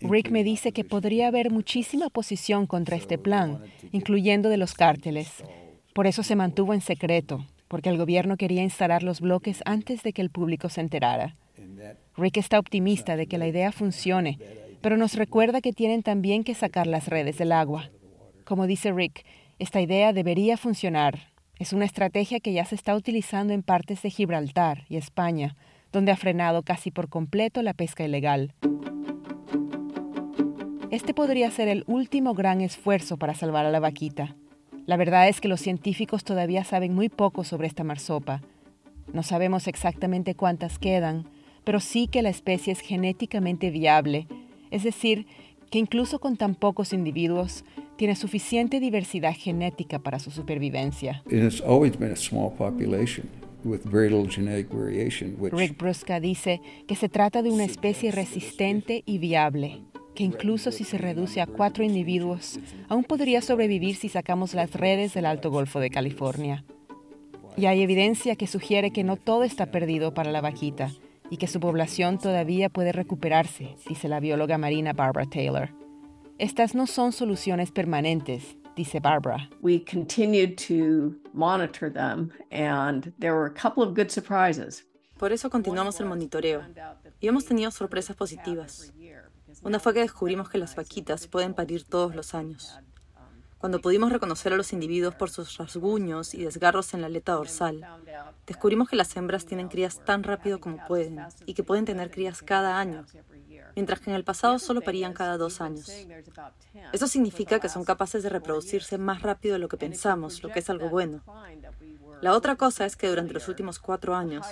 Rick 0.00 0.30
me 0.30 0.44
dice 0.44 0.72
que 0.72 0.82
podría 0.82 1.28
haber 1.28 1.50
muchísima 1.50 2.06
oposición 2.06 2.66
contra 2.66 2.96
este 2.96 3.18
plan, 3.18 3.60
incluyendo 3.92 4.48
de 4.48 4.56
los 4.56 4.72
cárteles. 4.72 5.44
Por 5.92 6.06
eso 6.06 6.22
se 6.22 6.36
mantuvo 6.36 6.72
en 6.72 6.80
secreto, 6.80 7.44
porque 7.68 7.90
el 7.90 7.98
gobierno 7.98 8.36
quería 8.36 8.62
instalar 8.62 9.02
los 9.02 9.20
bloques 9.20 9.62
antes 9.64 10.02
de 10.02 10.12
que 10.12 10.22
el 10.22 10.30
público 10.30 10.68
se 10.68 10.80
enterara. 10.80 11.36
Rick 12.16 12.38
está 12.38 12.58
optimista 12.58 13.16
de 13.16 13.26
que 13.26 13.38
la 13.38 13.46
idea 13.46 13.70
funcione, 13.72 14.38
pero 14.80 14.96
nos 14.96 15.14
recuerda 15.14 15.60
que 15.60 15.72
tienen 15.72 16.02
también 16.02 16.44
que 16.44 16.54
sacar 16.54 16.86
las 16.86 17.08
redes 17.08 17.38
del 17.38 17.52
agua. 17.52 17.90
Como 18.44 18.66
dice 18.66 18.92
Rick, 18.92 19.24
esta 19.58 19.80
idea 19.80 20.12
debería 20.12 20.56
funcionar. 20.56 21.32
Es 21.58 21.72
una 21.72 21.84
estrategia 21.84 22.40
que 22.40 22.52
ya 22.52 22.64
se 22.64 22.74
está 22.74 22.94
utilizando 22.94 23.52
en 23.52 23.62
partes 23.62 24.02
de 24.02 24.10
Gibraltar 24.10 24.84
y 24.88 24.96
España, 24.96 25.56
donde 25.92 26.12
ha 26.12 26.16
frenado 26.16 26.62
casi 26.62 26.90
por 26.90 27.08
completo 27.08 27.62
la 27.62 27.74
pesca 27.74 28.04
ilegal. 28.04 28.54
Este 30.90 31.12
podría 31.12 31.50
ser 31.50 31.68
el 31.68 31.84
último 31.86 32.34
gran 32.34 32.60
esfuerzo 32.60 33.18
para 33.18 33.34
salvar 33.34 33.66
a 33.66 33.70
la 33.70 33.80
vaquita. 33.80 34.36
La 34.88 34.96
verdad 34.96 35.28
es 35.28 35.40
que 35.40 35.46
los 35.46 35.60
científicos 35.60 36.24
todavía 36.24 36.64
saben 36.64 36.94
muy 36.94 37.08
poco 37.08 37.44
sobre 37.44 37.68
esta 37.68 37.84
marsopa. 37.84 38.42
No 39.12 39.22
sabemos 39.22 39.68
exactamente 39.68 40.34
cuántas 40.34 40.80
quedan, 40.80 41.28
pero 41.62 41.78
sí 41.78 42.08
que 42.08 42.22
la 42.22 42.30
especie 42.30 42.72
es 42.72 42.80
genéticamente 42.80 43.70
viable 43.70 44.26
es 44.70 44.82
decir, 44.84 45.26
que 45.70 45.78
incluso 45.78 46.18
con 46.18 46.36
tan 46.36 46.54
pocos 46.54 46.92
individuos, 46.92 47.64
tiene 47.96 48.16
suficiente 48.16 48.80
diversidad 48.80 49.34
genética 49.34 49.98
para 49.98 50.18
su 50.18 50.30
supervivencia. 50.30 51.22
Rick 55.52 55.76
Brusca 55.76 56.20
dice 56.20 56.60
que 56.86 56.94
se 56.94 57.08
trata 57.08 57.42
de 57.42 57.50
una 57.50 57.64
especie 57.64 58.12
resistente 58.12 59.02
y 59.04 59.18
viable, 59.18 59.80
que 60.18 60.24
incluso 60.24 60.72
si 60.72 60.82
se 60.82 60.98
reduce 60.98 61.40
a 61.40 61.46
cuatro 61.46 61.84
individuos, 61.84 62.58
aún 62.88 63.04
podría 63.04 63.40
sobrevivir 63.40 63.94
si 63.94 64.08
sacamos 64.08 64.52
las 64.52 64.72
redes 64.72 65.14
del 65.14 65.26
Alto 65.26 65.48
Golfo 65.48 65.78
de 65.78 65.90
California. 65.90 66.64
Y 67.56 67.66
hay 67.66 67.82
evidencia 67.82 68.34
que 68.34 68.48
sugiere 68.48 68.90
que 68.90 69.04
no 69.04 69.16
todo 69.16 69.44
está 69.44 69.66
perdido 69.66 70.14
para 70.14 70.32
la 70.32 70.40
vaquita 70.40 70.90
y 71.30 71.36
que 71.36 71.46
su 71.46 71.60
población 71.60 72.18
todavía 72.18 72.68
puede 72.68 72.90
recuperarse, 72.90 73.76
dice 73.88 74.08
la 74.08 74.18
bióloga 74.18 74.58
marina 74.58 74.92
Barbara 74.92 75.30
Taylor. 75.30 75.70
Estas 76.38 76.74
no 76.74 76.88
son 76.88 77.12
soluciones 77.12 77.70
permanentes, 77.70 78.56
dice 78.74 78.98
Barbara. 78.98 79.48
We 79.62 79.84
continued 79.84 80.56
to 80.66 81.14
monitor 81.32 81.92
them 81.92 82.32
and 82.50 83.12
there 83.20 83.34
were 83.34 83.46
a 83.46 83.54
couple 83.54 83.84
of 83.84 83.94
good 83.94 84.10
surprises. 84.10 84.84
Por 85.16 85.32
eso 85.32 85.48
continuamos 85.48 85.98
el 86.00 86.06
monitoreo 86.06 86.62
y 87.20 87.26
hemos 87.26 87.44
tenido 87.44 87.70
sorpresas 87.72 88.16
positivas. 88.16 88.92
Una 89.62 89.80
fue 89.80 89.94
que 89.94 90.00
descubrimos 90.00 90.48
que 90.48 90.58
las 90.58 90.76
vaquitas 90.76 91.26
pueden 91.26 91.54
parir 91.54 91.84
todos 91.84 92.14
los 92.14 92.34
años. 92.34 92.78
Cuando 93.58 93.80
pudimos 93.80 94.12
reconocer 94.12 94.52
a 94.52 94.56
los 94.56 94.72
individuos 94.72 95.16
por 95.16 95.30
sus 95.30 95.56
rasguños 95.56 96.32
y 96.32 96.44
desgarros 96.44 96.94
en 96.94 97.00
la 97.00 97.08
aleta 97.08 97.32
dorsal, 97.32 97.84
descubrimos 98.46 98.88
que 98.88 98.94
las 98.94 99.16
hembras 99.16 99.46
tienen 99.46 99.68
crías 99.68 100.04
tan 100.04 100.22
rápido 100.22 100.60
como 100.60 100.78
pueden 100.86 101.20
y 101.44 101.54
que 101.54 101.64
pueden 101.64 101.84
tener 101.84 102.12
crías 102.12 102.40
cada 102.40 102.78
año, 102.78 103.04
mientras 103.74 104.00
que 104.00 104.10
en 104.10 104.16
el 104.16 104.22
pasado 104.22 104.60
solo 104.60 104.80
parían 104.80 105.12
cada 105.12 105.36
dos 105.36 105.60
años. 105.60 105.90
Eso 106.92 107.08
significa 107.08 107.58
que 107.58 107.68
son 107.68 107.84
capaces 107.84 108.22
de 108.22 108.28
reproducirse 108.28 108.96
más 108.96 109.22
rápido 109.22 109.54
de 109.54 109.58
lo 109.58 109.68
que 109.68 109.76
pensamos, 109.76 110.40
lo 110.44 110.50
que 110.50 110.60
es 110.60 110.70
algo 110.70 110.88
bueno. 110.88 111.20
La 112.20 112.34
otra 112.34 112.56
cosa 112.56 112.84
es 112.86 112.96
que 112.96 113.08
durante 113.08 113.32
los 113.32 113.48
últimos 113.48 113.78
cuatro 113.78 114.14
años 114.14 114.46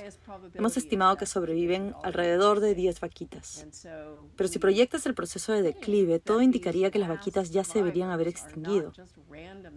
hemos 0.55 0.77
estimado 0.77 1.17
que 1.17 1.27
sobreviven 1.27 1.95
alrededor 2.03 2.61
de 2.61 2.75
10 2.75 3.01
vaquitas. 3.01 3.67
Pero 4.37 4.49
si 4.49 4.59
proyectas 4.59 5.07
el 5.07 5.15
proceso 5.15 5.53
de 5.53 5.63
declive, 5.63 6.19
todo 6.21 6.43
indicaría 6.43 6.91
que 6.91 6.99
las 6.99 7.09
vaquitas 7.09 7.51
ya 7.51 7.65
se 7.65 7.79
deberían 7.79 8.11
haber 8.11 8.29
extinguido. 8.29 8.93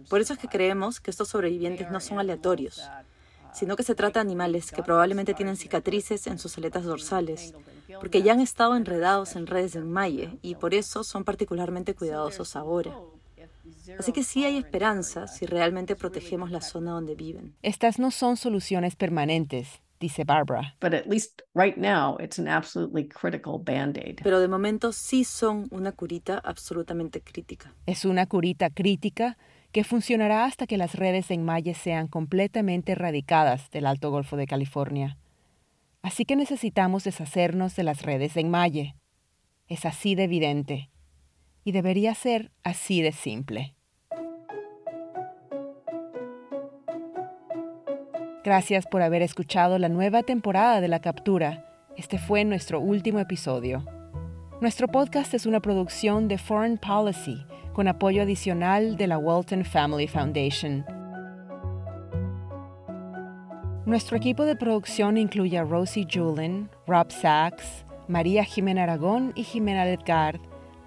Por 0.08 0.20
eso 0.20 0.34
es 0.34 0.38
que 0.38 0.48
creemos 0.48 1.00
que 1.00 1.10
estos 1.10 1.28
sobrevivientes 1.28 1.90
no 1.90 2.00
son 2.00 2.18
aleatorios, 2.18 2.82
sino 3.52 3.76
que 3.76 3.82
se 3.82 3.94
trata 3.94 4.20
de 4.20 4.26
animales 4.26 4.70
que 4.70 4.82
probablemente 4.82 5.34
tienen 5.34 5.56
cicatrices 5.56 6.26
en 6.26 6.38
sus 6.38 6.56
aletas 6.58 6.84
dorsales, 6.84 7.54
porque 7.98 8.22
ya 8.22 8.32
han 8.32 8.40
estado 8.40 8.76
enredados 8.76 9.36
en 9.36 9.46
redes 9.46 9.72
de 9.72 9.80
enmalle 9.80 10.38
y 10.42 10.54
por 10.54 10.74
eso 10.74 11.04
son 11.04 11.24
particularmente 11.24 11.94
cuidadosos 11.94 12.56
ahora. 12.56 12.94
Así 13.98 14.12
que 14.12 14.22
sí 14.22 14.44
hay 14.44 14.56
esperanza 14.56 15.26
si 15.26 15.46
realmente 15.46 15.96
protegemos 15.96 16.50
la 16.50 16.60
zona 16.60 16.92
donde 16.92 17.14
viven. 17.14 17.54
Estas 17.62 17.98
no 17.98 18.10
son 18.10 18.36
soluciones 18.36 18.96
permanentes, 18.96 19.80
dice 19.98 20.24
Barbara. 20.24 20.76
Pero 20.78 21.00
de 24.40 24.48
momento 24.48 24.92
sí 24.92 25.24
son 25.24 25.68
una 25.70 25.92
curita 25.92 26.38
absolutamente 26.38 27.20
crítica. 27.20 27.74
Es 27.86 28.04
una 28.04 28.26
curita 28.26 28.70
crítica 28.70 29.36
que 29.72 29.84
funcionará 29.84 30.46
hasta 30.46 30.66
que 30.66 30.76
las 30.76 30.94
redes 30.94 31.28
de 31.28 31.34
enmalle 31.34 31.74
sean 31.74 32.08
completamente 32.08 32.92
erradicadas 32.92 33.70
del 33.70 33.86
Alto 33.86 34.10
Golfo 34.10 34.36
de 34.36 34.46
California. 34.46 35.16
Así 36.02 36.24
que 36.24 36.34
necesitamos 36.34 37.04
deshacernos 37.04 37.76
de 37.76 37.84
las 37.84 38.02
redes 38.02 38.34
de 38.34 38.40
enmalle. 38.40 38.96
Es 39.68 39.84
así 39.84 40.14
de 40.14 40.24
evidente. 40.24 40.90
Y 41.64 41.72
debería 41.72 42.14
ser 42.14 42.50
así 42.62 43.02
de 43.02 43.12
simple. 43.12 43.74
Gracias 48.42 48.86
por 48.86 49.02
haber 49.02 49.20
escuchado 49.20 49.78
la 49.78 49.90
nueva 49.90 50.22
temporada 50.22 50.80
de 50.80 50.88
La 50.88 51.00
Captura. 51.00 51.66
Este 51.96 52.18
fue 52.18 52.44
nuestro 52.44 52.80
último 52.80 53.18
episodio. 53.18 53.84
Nuestro 54.62 54.88
podcast 54.88 55.34
es 55.34 55.44
una 55.44 55.60
producción 55.60 56.26
de 56.26 56.38
Foreign 56.38 56.78
Policy 56.78 57.44
con 57.74 57.88
apoyo 57.88 58.22
adicional 58.22 58.96
de 58.96 59.06
la 59.06 59.18
Walton 59.18 59.64
Family 59.64 60.08
Foundation. 60.08 60.84
Nuestro 63.86 64.16
equipo 64.16 64.44
de 64.44 64.56
producción 64.56 65.16
incluye 65.16 65.58
a 65.58 65.64
Rosie 65.64 66.06
Julin, 66.10 66.68
Rob 66.86 67.10
Sachs, 67.10 67.84
María 68.08 68.44
Jimena 68.44 68.84
Aragón 68.84 69.32
y 69.34 69.44
Jimena 69.44 69.84
Ledgard, 69.84 70.40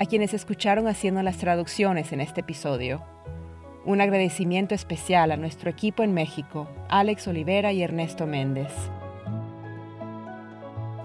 a 0.03 0.05
quienes 0.05 0.33
escucharon 0.33 0.89
haciendo 0.89 1.23
las 1.23 1.37
traducciones 1.37 2.11
en 2.11 2.19
este 2.19 2.41
episodio. 2.41 3.01
Un 3.85 4.01
agradecimiento 4.01 4.75
especial 4.75 5.31
a 5.31 5.37
nuestro 5.37 5.69
equipo 5.69 6.03
en 6.03 6.13
México, 6.13 6.67
Alex 6.89 7.25
Olivera 7.29 7.71
y 7.71 7.83
Ernesto 7.83 8.27
Méndez. 8.27 8.73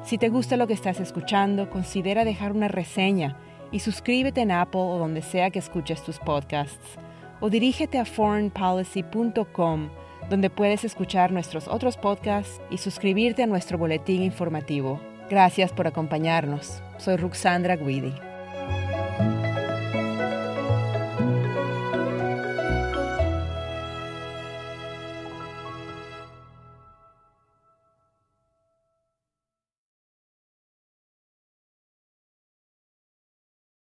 Si 0.02 0.18
te 0.18 0.30
gusta 0.30 0.56
lo 0.56 0.66
que 0.66 0.72
estás 0.72 0.98
escuchando, 0.98 1.70
considera 1.70 2.24
dejar 2.24 2.50
una 2.50 2.66
reseña 2.66 3.38
y 3.70 3.78
suscríbete 3.78 4.40
en 4.40 4.50
Apple 4.50 4.80
o 4.80 4.98
donde 4.98 5.22
sea 5.22 5.50
que 5.50 5.60
escuches 5.60 6.02
tus 6.02 6.18
podcasts. 6.18 6.98
O 7.38 7.50
dirígete 7.50 8.00
a 8.00 8.04
foreignpolicy.com, 8.04 9.90
donde 10.28 10.50
puedes 10.50 10.82
escuchar 10.82 11.30
nuestros 11.30 11.68
otros 11.68 11.96
podcasts 11.96 12.60
y 12.68 12.78
suscribirte 12.78 13.44
a 13.44 13.46
nuestro 13.46 13.78
boletín 13.78 14.24
informativo. 14.24 15.00
Gracias 15.30 15.72
por 15.72 15.86
acompañarnos. 15.86 16.82
Soy 16.96 17.16
Ruxandra 17.16 17.76
Guidi. 17.76 18.27